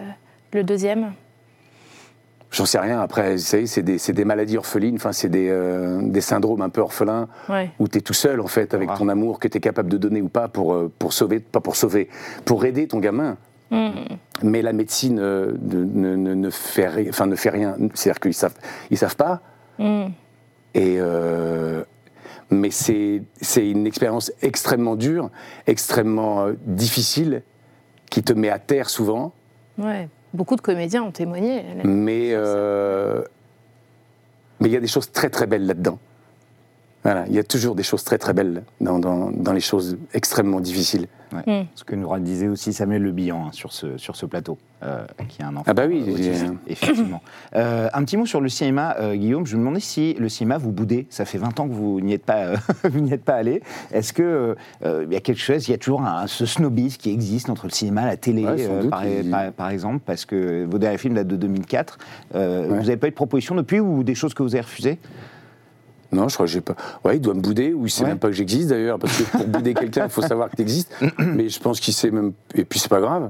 le 0.53 0.63
deuxième. 0.63 1.11
J'en 2.49 2.65
sais 2.65 2.79
rien. 2.79 3.01
Après, 3.01 3.33
vous 3.33 3.37
savez, 3.39 3.67
c'est 3.67 3.81
des, 3.83 3.97
c'est 3.97 4.13
des 4.13 4.23
maladies 4.23 4.57
orphelines. 4.57 4.95
Enfin, 4.95 5.11
c'est 5.11 5.27
des, 5.27 5.49
euh, 5.49 5.99
des 6.01 6.21
syndromes 6.21 6.61
un 6.61 6.69
peu 6.69 6.79
orphelins 6.79 7.27
Ouais. 7.49 7.69
où 7.77 7.89
tu 7.89 7.97
es 7.97 8.01
tout 8.01 8.13
seul 8.13 8.39
en 8.39 8.47
fait 8.47 8.73
avec 8.73 8.89
Ah. 8.93 8.95
ton 8.97 9.09
amour 9.09 9.39
que 9.39 9.49
tu 9.49 9.57
es 9.57 9.59
capable 9.59 9.89
de 9.89 9.97
donner 9.97 10.21
ou 10.21 10.29
pas 10.29 10.47
pour, 10.47 10.73
euh, 10.73 10.89
pour 10.97 11.11
sauver, 11.11 11.41
pas 11.41 11.59
pour 11.59 11.75
sauver, 11.75 12.07
pour 12.45 12.63
aider 12.63 12.87
ton 12.87 12.99
gamin. 12.99 13.35
Mm. 13.69 13.89
Mais 14.43 14.61
la 14.61 14.71
médecine 14.71 15.19
euh, 15.19 15.51
ne, 15.61 15.83
ne- 15.83 16.15
ne- 16.15 16.33
ne 16.35 16.49
fait 16.49 16.87
rien. 16.87 17.09
Enfin, 17.09 17.25
ne 17.25 17.35
fait 17.35 17.49
rien. 17.49 17.75
C'est-à-dire 17.93 18.21
qu'ils 18.21 18.33
savent, 18.33 18.55
ils 18.91 18.97
savent 18.97 19.17
pas. 19.17 19.41
Mm. 19.77 20.05
Et 20.73 20.95
euh, 20.99 21.66
mais 22.49 22.71
c'est 22.71 23.21
une 23.57 23.87
expérience 23.87 24.31
extrêmement 24.41 24.95
dure, 24.95 25.29
extrêmement 25.65 26.45
euh, 26.45 26.53
difficile, 26.65 27.43
qui 28.09 28.23
te 28.23 28.33
met 28.33 28.49
à 28.49 28.59
terre 28.59 28.89
souvent. 28.89 29.33
Ouais. 29.77 30.07
Beaucoup 30.33 30.55
de 30.55 30.61
comédiens 30.61 31.03
ont 31.03 31.11
témoigné. 31.11 31.63
Mais 31.83 32.29
euh, 32.33 33.23
mais 34.59 34.69
il 34.69 34.71
y 34.71 34.77
a 34.77 34.79
des 34.79 34.87
choses 34.87 35.11
très 35.11 35.29
très 35.29 35.47
belles 35.47 35.65
là-dedans. 35.65 35.99
Voilà, 37.07 37.25
il 37.27 37.33
y 37.33 37.39
a 37.39 37.43
toujours 37.43 37.73
des 37.73 37.83
choses 37.83 38.03
très 38.03 38.17
très 38.17 38.33
belles 38.33 38.63
dans, 38.81 38.99
dans, 38.99 39.31
dans 39.31 39.53
les 39.53 39.61
choses 39.61 39.97
extrêmement 40.13 40.59
difficiles. 40.59 41.07
Ouais. 41.33 41.65
Ce 41.75 41.83
que 41.85 41.95
nous 41.95 42.17
disait 42.19 42.47
aussi 42.49 42.73
Samuel 42.73 43.01
Le 43.01 43.11
Bihan 43.13 43.47
hein, 43.47 43.49
sur, 43.53 43.71
ce, 43.71 43.97
sur 43.97 44.15
ce 44.17 44.25
plateau, 44.25 44.57
euh, 44.83 45.05
qui 45.29 45.41
est 45.41 45.45
un 45.45 45.55
enfant. 45.55 45.63
Ah 45.67 45.73
bah 45.73 45.83
oui, 45.87 46.03
euh, 46.07 46.13
autiste, 46.13 46.45
j'ai- 46.65 46.71
effectivement. 46.71 47.21
Euh, 47.55 47.89
un 47.93 48.03
petit 48.03 48.17
mot 48.17 48.25
sur 48.25 48.41
le 48.41 48.49
cinéma, 48.49 48.95
euh, 48.99 49.15
Guillaume. 49.15 49.45
Je 49.45 49.55
me 49.55 49.61
demandais 49.61 49.79
si 49.79 50.13
le 50.15 50.27
cinéma 50.29 50.57
vous 50.57 50.71
boudez. 50.73 51.05
Ça 51.09 51.23
fait 51.25 51.37
20 51.37 51.59
ans 51.61 51.67
que 51.69 51.73
vous 51.73 51.99
n'y 52.01 52.13
êtes 52.13 52.23
pas, 52.25 52.45
euh, 52.45 52.57
vous 52.89 52.99
n'y 52.99 53.13
êtes 53.13 53.23
pas 53.23 53.35
allé. 53.35 53.61
Est-ce 53.93 54.11
que 54.13 54.55
euh, 54.85 55.05
il 55.07 55.13
y 55.13 55.17
a 55.17 55.21
quelque 55.21 55.39
chose, 55.41 55.65
il 55.67 55.71
y 55.71 55.73
a 55.73 55.77
toujours 55.77 56.01
un, 56.01 56.27
ce 56.27 56.45
snobisme 56.45 56.97
qui 56.97 57.11
existe 57.11 57.49
entre 57.49 57.65
le 57.67 57.71
cinéma, 57.71 58.05
la 58.05 58.17
télé, 58.17 58.45
Ouais, 58.45 58.57
sans 58.57 58.71
euh, 58.73 58.81
doute, 58.81 58.89
par, 58.91 59.05
il- 59.07 59.29
par- 59.31 59.51
par 59.53 59.69
exemple, 59.69 59.99
parce 60.05 60.25
que 60.25 60.65
vos 60.69 60.77
derniers 60.77 60.97
films 60.97 61.13
datent 61.15 61.27
de 61.27 61.35
2004. 61.37 61.97
Euh, 62.35 62.61
Ouais. 62.63 62.67
Vous 62.69 62.75
n'avez 62.83 62.97
pas 62.97 63.07
eu 63.07 63.11
de 63.11 63.15
proposition 63.15 63.55
depuis 63.55 63.79
ou 63.79 64.03
des 64.03 64.15
choses 64.15 64.33
que 64.33 64.43
vous 64.43 64.55
avez 64.55 64.61
refusées? 64.63 64.97
Non, 66.11 66.29
je 66.29 66.33
crois 66.35 66.45
que 66.45 66.51
j'ai 66.51 66.61
pas. 66.61 66.75
Ouais, 67.03 67.17
il 67.17 67.21
doit 67.21 67.33
me 67.33 67.41
bouder, 67.41 67.73
ou 67.73 67.85
il 67.85 67.89
sait 67.89 68.03
Ouais. 68.03 68.09
même 68.09 68.19
pas 68.19 68.27
que 68.27 68.33
j'existe 68.33 68.69
d'ailleurs, 68.69 68.97
parce 68.99 69.17
que 69.17 69.23
pour 69.37 69.45
bouder 69.47 69.73
quelqu'un, 69.73 70.05
il 70.05 70.09
faut 70.09 70.21
savoir 70.21 70.49
que 70.49 70.55
tu 70.55 70.61
existes. 70.61 70.93
Mais 71.19 71.49
je 71.49 71.59
pense 71.59 71.79
qu'il 71.79 71.93
sait 71.93 72.11
même. 72.11 72.31
Et 72.55 72.63
puis 72.63 72.79
c'est 72.79 72.89
pas 72.89 73.01
grave. 73.01 73.29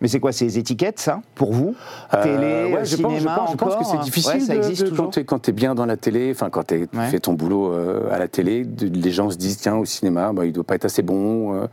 Mais 0.00 0.08
c'est 0.08 0.20
quoi 0.20 0.30
ces 0.30 0.58
étiquettes, 0.58 1.00
ça, 1.00 1.22
pour 1.34 1.54
vous? 1.54 1.74
Euh, 2.12 2.22
Télé, 2.22 2.74
ouais, 2.74 2.84
je 2.84 2.96
pense, 2.96 3.12
je 3.14 3.18
cinéma, 3.18 3.36
pense, 3.36 3.50
je 3.52 3.56
pense 3.56 3.76
que 3.76 3.84
c'est 3.84 3.96
hein? 3.96 4.00
difficile. 4.02 4.32
Ouais, 4.34 4.40
ça 4.40 4.52
de- 4.52 4.58
existe 4.58 4.82
de- 4.84 4.88
toujours. 4.90 5.10
quand 5.26 5.38
tu 5.38 5.50
es 5.50 5.52
bien 5.54 5.74
dans 5.74 5.86
la 5.86 5.96
télé, 5.96 6.30
enfin 6.32 6.50
quand 6.50 6.64
tu 6.66 6.74
Ouais. 6.94 7.06
fais 7.10 7.18
ton 7.18 7.32
boulot 7.32 7.72
euh, 7.72 8.12
à 8.12 8.18
la 8.18 8.28
télé, 8.28 8.64
de- 8.64 8.86
les 8.88 9.10
gens 9.10 9.30
se 9.30 9.36
disent 9.38 9.56
tiens 9.56 9.76
au 9.76 9.86
cinéma, 9.86 10.34
bah, 10.34 10.44
il 10.44 10.52
doit 10.52 10.64
pas 10.64 10.74
être 10.74 10.84
assez 10.84 11.00
bon, 11.00 11.54
euh, 11.54 11.66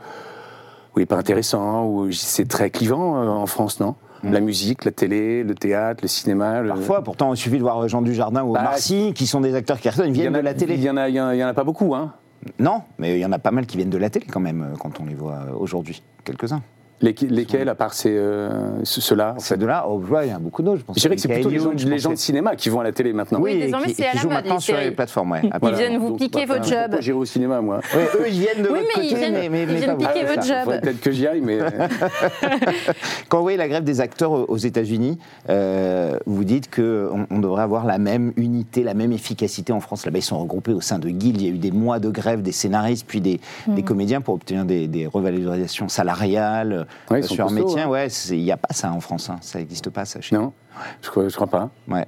ou 0.96 1.00
il 1.00 1.02
est 1.04 1.06
pas 1.06 1.18
intéressant, 1.18 1.86
ou 1.86 2.12
c'est 2.14 2.48
très 2.48 2.70
clivant 2.70 3.18
en 3.42 3.46
France, 3.46 3.82
non? 3.82 3.96
La 4.24 4.40
musique, 4.40 4.86
la 4.86 4.92
télé, 4.92 5.44
le 5.44 5.54
théâtre, 5.56 6.00
le 6.02 6.08
cinéma. 6.08 6.62
le- 6.62 6.68
Mm. 6.68 6.76
Parfois, 6.76 7.04
pourtant, 7.04 7.34
il 7.34 7.38
suffit 7.38 7.58
de 7.58 7.62
voir 7.62 7.88
Jean 7.90 8.02
Dujardin 8.02 8.44
ou 8.44 8.54
Bah, 8.54 8.62
Marcy, 8.64 9.12
qui 9.14 9.28
sont 9.28 9.42
des 9.42 9.54
acteurs 9.56 9.80
qui 9.80 9.88
ils 9.90 10.12
viennent 10.12 10.36
a- 10.36 10.40
de 10.40 10.44
la 10.44 10.54
télé. 10.54 10.76
Il 10.76 10.82
y 10.82 10.90
en 10.90 10.98
a, 10.98 11.10
il 11.10 11.16
y 11.16 11.20
en 11.22 11.28
a, 11.28 11.36
il 11.36 11.40
y 11.40 11.44
en 11.44 11.48
a 11.48 11.54
pas 11.54 11.64
beaucoup, 11.64 11.94
hein. 11.94 12.14
Non, 12.60 12.82
mais 13.00 13.16
il 13.18 13.20
y 13.22 13.26
en 13.26 13.32
a 13.32 13.40
pas 13.40 13.52
mal 13.52 13.66
qui 13.66 13.78
viennent 13.78 13.90
de 13.90 13.98
la 13.98 14.10
télé 14.10 14.26
quand 14.26 14.40
même, 14.42 14.62
euh, 14.62 14.76
quand 14.78 15.00
on 15.00 15.06
les 15.06 15.16
voit 15.16 15.34
euh, 15.50 15.54
aujourd'hui. 15.58 16.02
Quelques-uns. 16.24 16.62
Les- 17.02 17.14
lesquels, 17.30 17.68
à 17.68 17.76
part 17.76 17.94
ces, 17.94 18.12
euh, 18.16 18.50
ce- 18.84 19.02
ceux-là 19.02 19.34
en 19.36 19.40
C'est 19.40 19.56
fait 19.56 19.60
de 19.60 19.66
là, 19.66 19.86
oh, 19.90 20.00
ouais, 20.10 20.28
il 20.28 20.30
y 20.30 20.34
a 20.34 20.40
beaucoup 20.40 20.62
d'autres. 20.64 20.80
Je, 20.80 20.86
pense 20.86 20.96
Je 20.96 21.02
dirais 21.02 21.16
que 21.16 21.22
c'est 21.22 21.28
plutôt 21.28 21.50
les 21.50 21.60
gens, 21.60 21.72
les 21.76 22.00
gens 22.00 22.12
de 22.12 22.16
cinéma 22.16 22.56
qui 22.56 22.70
vont 22.70 22.80
à 22.80 22.84
la 22.84 22.94
télé 22.94 23.12
maintenant. 23.12 23.40
Oui, 23.42 23.60
désormais, 23.60 23.94
c'est 23.94 24.06
à 24.06 24.14
la 24.14 24.22
jouent 24.22 24.28
mode, 24.30 24.36
maintenant 24.38 24.56
les 24.56 24.62
sur 24.62 24.78
les 24.78 24.92
plateformes. 24.92 25.32
Ouais. 25.32 25.42
Ils 25.44 25.50
Voilà. 25.60 25.78
viennent 25.78 25.98
vous 26.00 26.10
Donc, 26.10 26.20
piquer 26.20 26.46
bah, 26.46 26.56
votre 26.56 26.70
job. 26.70 26.96
J'irai 27.02 27.18
au 27.18 27.26
cinéma, 27.26 27.60
moi. 27.60 27.82
Ouais, 27.94 28.06
eux, 28.20 28.26
ils 28.30 28.40
viennent 28.40 28.64
de 28.64 28.70
Oui, 28.70 28.80
votre 28.80 28.92
mais 28.98 29.04
ils 29.06 29.10
côté, 29.10 29.16
viennent- 29.20 29.34
mais, 29.34 29.50
mais, 29.50 29.64
ils 29.64 29.68
mais 29.68 29.76
viennent 29.80 29.98
piquer 29.98 30.24
votre 30.26 30.44
Ça. 30.44 30.48
job. 30.54 30.64
Faudrait 30.64 30.82
peut-être 30.82 31.02
que 31.02 31.12
j'y 31.12 31.28
aille, 31.28 31.42
mais. 31.42 31.60
Quand 33.30 33.38
vous 33.38 33.44
voyez 33.44 33.58
la 33.58 33.68
grève 33.68 33.84
des 33.84 34.00
acteurs 34.00 34.32
aux 34.50 34.58
États-Unis, 34.58 35.18
euh, 35.50 36.18
vous 36.26 36.44
dites 36.44 36.74
qu'on 36.74 37.26
on 37.30 37.40
devrait 37.40 37.64
avoir 37.64 37.86
la 37.86 37.98
même 37.98 38.32
unité, 38.38 38.84
la 38.84 38.94
même 38.94 39.12
efficacité 39.12 39.74
en 39.74 39.80
France. 39.82 40.06
Là-bas, 40.06 40.20
ils 40.20 40.24
sont 40.24 40.40
regroupés 40.40 40.74
au 40.74 40.82
sein 40.82 41.00
de 41.00 41.10
guildes. 41.10 41.42
Il 41.42 41.48
y 41.48 41.52
a 41.52 41.54
eu 41.54 41.58
des 41.58 41.72
mois 41.72 42.00
de 42.00 42.10
grève 42.10 42.42
des 42.42 42.52
scénaristes, 42.52 43.06
puis 43.08 43.20
des, 43.20 43.42
Mm. 43.68 43.82
comédiens 43.84 44.22
pour 44.22 44.36
obtenir 44.36 44.64
des 44.64 45.08
revalorisations 45.12 45.90
salariales 45.90 46.83
Ouais, 47.10 47.20
ils 47.20 47.24
euh, 47.24 47.28
sont 47.28 47.34
sur 47.36 47.46
costauds, 47.48 47.66
métier. 47.68 47.82
hein. 47.82 47.90
Ouais, 47.90 48.08
il 48.32 48.44
n'y 48.44 48.52
a 48.52 48.58
pas 48.58 48.74
ça 48.74 48.92
en 48.92 49.00
France. 49.00 49.30
hein. 49.30 49.38
Ça 49.42 49.60
n'existe 49.60 49.90
pas, 49.90 50.06
ça. 50.06 50.22
Chez 50.22 50.36
Non, 50.36 50.54
je 51.02 51.10
crois, 51.10 51.28
je 51.28 51.36
crois 51.36 51.48
pas. 51.48 51.70
Ouais. 51.88 52.06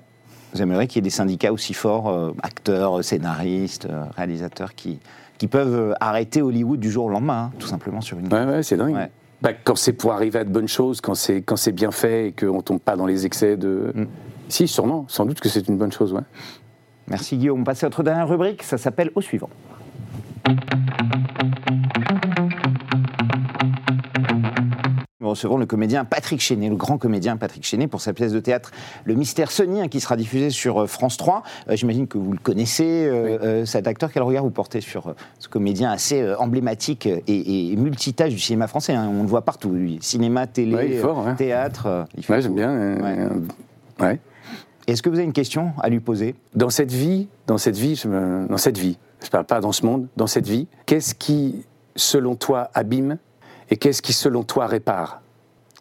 Vous 0.53 0.61
aimeriez 0.61 0.87
qu'il 0.87 0.97
y 0.97 0.99
ait 0.99 1.01
des 1.03 1.09
syndicats 1.09 1.51
aussi 1.51 1.73
forts, 1.73 2.07
euh, 2.09 2.31
acteurs, 2.41 3.03
scénaristes, 3.03 3.85
euh, 3.85 4.05
réalisateurs, 4.15 4.73
qui, 4.73 4.99
qui 5.37 5.47
peuvent 5.47 5.95
arrêter 5.99 6.41
Hollywood 6.41 6.79
du 6.79 6.89
jour 6.89 7.05
au 7.05 7.09
lendemain, 7.09 7.49
hein, 7.51 7.57
tout 7.59 7.67
simplement 7.67 7.99
sur 8.01 8.17
une. 8.19 8.31
Ouais, 8.33 8.45
ouais, 8.45 8.63
c'est 8.63 8.77
dingue. 8.77 8.95
Ouais. 8.95 9.11
Bah, 9.41 9.51
quand 9.53 9.75
c'est 9.75 9.91
pour 9.93 10.13
arriver 10.13 10.39
à 10.39 10.43
de 10.45 10.49
bonnes 10.49 10.67
choses, 10.69 11.01
quand 11.01 11.13
c'est 11.13 11.41
quand 11.41 11.57
c'est 11.57 11.73
bien 11.73 11.91
fait 11.91 12.29
et 12.29 12.31
qu'on 12.31 12.61
tombe 12.61 12.79
pas 12.79 12.95
dans 12.95 13.05
les 13.05 13.25
excès 13.25 13.57
de. 13.57 13.91
Mm. 13.93 14.05
Si, 14.47 14.67
sûrement, 14.67 15.05
sans 15.09 15.25
doute 15.25 15.39
que 15.41 15.49
c'est 15.49 15.67
une 15.67 15.77
bonne 15.77 15.91
chose, 15.91 16.13
ouais. 16.13 16.21
Merci 17.07 17.37
Guillaume. 17.37 17.59
On 17.61 17.63
passe 17.63 17.83
à 17.83 17.87
notre 17.87 18.01
dernière 18.03 18.27
rubrique, 18.29 18.63
ça 18.63 18.77
s'appelle 18.77 19.11
Au 19.13 19.21
suivant. 19.21 19.49
Recevons 25.35 25.57
le 25.57 25.65
comédien 25.65 26.05
Patrick 26.05 26.41
Chenet, 26.41 26.69
le 26.69 26.75
grand 26.75 26.97
comédien 26.97 27.37
Patrick 27.37 27.63
Chenet, 27.65 27.87
pour 27.87 28.01
sa 28.01 28.13
pièce 28.13 28.31
de 28.31 28.39
théâtre 28.39 28.71
Le 29.03 29.13
Mystère 29.15 29.51
Sony, 29.51 29.81
hein, 29.81 29.87
qui 29.87 29.99
sera 29.99 30.15
diffusée 30.17 30.49
sur 30.49 30.81
euh, 30.83 30.87
France 30.87 31.17
3. 31.17 31.43
Euh, 31.69 31.75
J'imagine 31.75 32.07
que 32.07 32.17
vous 32.17 32.31
le 32.31 32.39
connaissez, 32.39 33.05
euh, 33.05 33.65
cet 33.65 33.87
acteur. 33.87 34.11
Quel 34.11 34.23
regard 34.23 34.43
vous 34.43 34.49
portez 34.51 34.81
sur 34.81 35.13
ce 35.39 35.47
comédien 35.47 35.91
assez 35.91 36.33
emblématique 36.39 37.05
et, 37.07 37.71
et 37.71 37.75
multitâche 37.75 38.31
du 38.33 38.39
cinéma 38.39 38.67
français 38.67 38.93
hein? 38.93 39.09
On 39.13 39.21
le 39.23 39.27
voit 39.27 39.43
partout, 39.43 39.71
lui. 39.71 39.99
cinéma, 40.01 40.47
télé, 40.47 40.73
Ouais, 40.75 40.85
il 40.87 40.93
est 40.93 40.97
fort, 40.99 41.25
ouais. 41.25 41.35
théâtre. 41.35 42.07
il 42.17 42.23
Ouais, 42.31 42.41
j'aime 42.41 42.55
bien. 42.55 42.71
Ouais. 43.01 43.27
ouais. 43.99 44.19
Est-ce 44.87 45.01
que 45.01 45.09
vous 45.09 45.15
avez 45.15 45.25
une 45.25 45.33
question 45.33 45.71
à 45.81 45.89
lui 45.89 45.99
poser? 45.99 46.35
Dans 46.53 46.69
cette 46.69 46.91
vie, 46.91 47.27
dans 47.47 47.57
cette 47.57 47.75
vie, 47.77 47.95
je 47.95 48.07
me- 48.07 48.47
dans 48.47 48.57
cette 48.57 48.77
vie, 48.77 48.97
je 49.23 49.29
parle 49.29 49.45
pas 49.45 49.59
dans 49.59 49.71
ce 49.71 49.85
monde, 49.85 50.07
dans 50.15 50.27
cette 50.27 50.47
vie, 50.47 50.67
qu'est-ce 50.85 51.15
qui, 51.15 51.65
selon 51.95 52.35
toi, 52.35 52.69
abîme 52.73 53.17
et 53.71 53.77
qu'est-ce 53.77 54.01
qui, 54.03 54.13
selon 54.13 54.43
toi, 54.43 54.67
répare? 54.67 55.21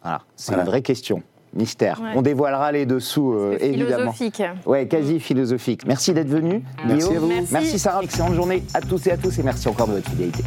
Voilà, 0.05 0.21
c'est 0.37 0.53
Voilà. 0.53 0.63
une 0.63 0.69
vraie 0.69 0.83
question. 0.83 1.23
Mystère. 1.57 2.01
Ouais. 2.03 2.11
On 2.17 2.23
dévoilera 2.23 2.73
les 2.73 2.85
dessous, 2.85 3.33
euh, 3.33 3.57
évidemment. 3.61 4.11
Philosophique. 4.13 4.43
Ouais, 4.67 4.89
quasi 4.89 5.21
philosophique. 5.21 5.87
Merci 5.87 6.13
d'être 6.13 6.29
venu. 6.29 6.63
Merci 6.85 7.09
Guillaume. 7.09 7.17
à 7.17 7.19
vous. 7.21 7.27
Merci. 7.29 7.53
Merci 7.53 7.79
Sarah. 7.79 8.03
Excellente 8.03 8.35
journée 8.35 8.65
à 8.75 8.81
tous 8.81 9.07
et 9.07 9.13
à 9.13 9.17
tous 9.17 9.39
et 9.39 9.43
merci 9.45 9.69
encore 9.69 9.87
de 9.87 9.93
votre 9.95 10.11
fidélité. 10.11 10.43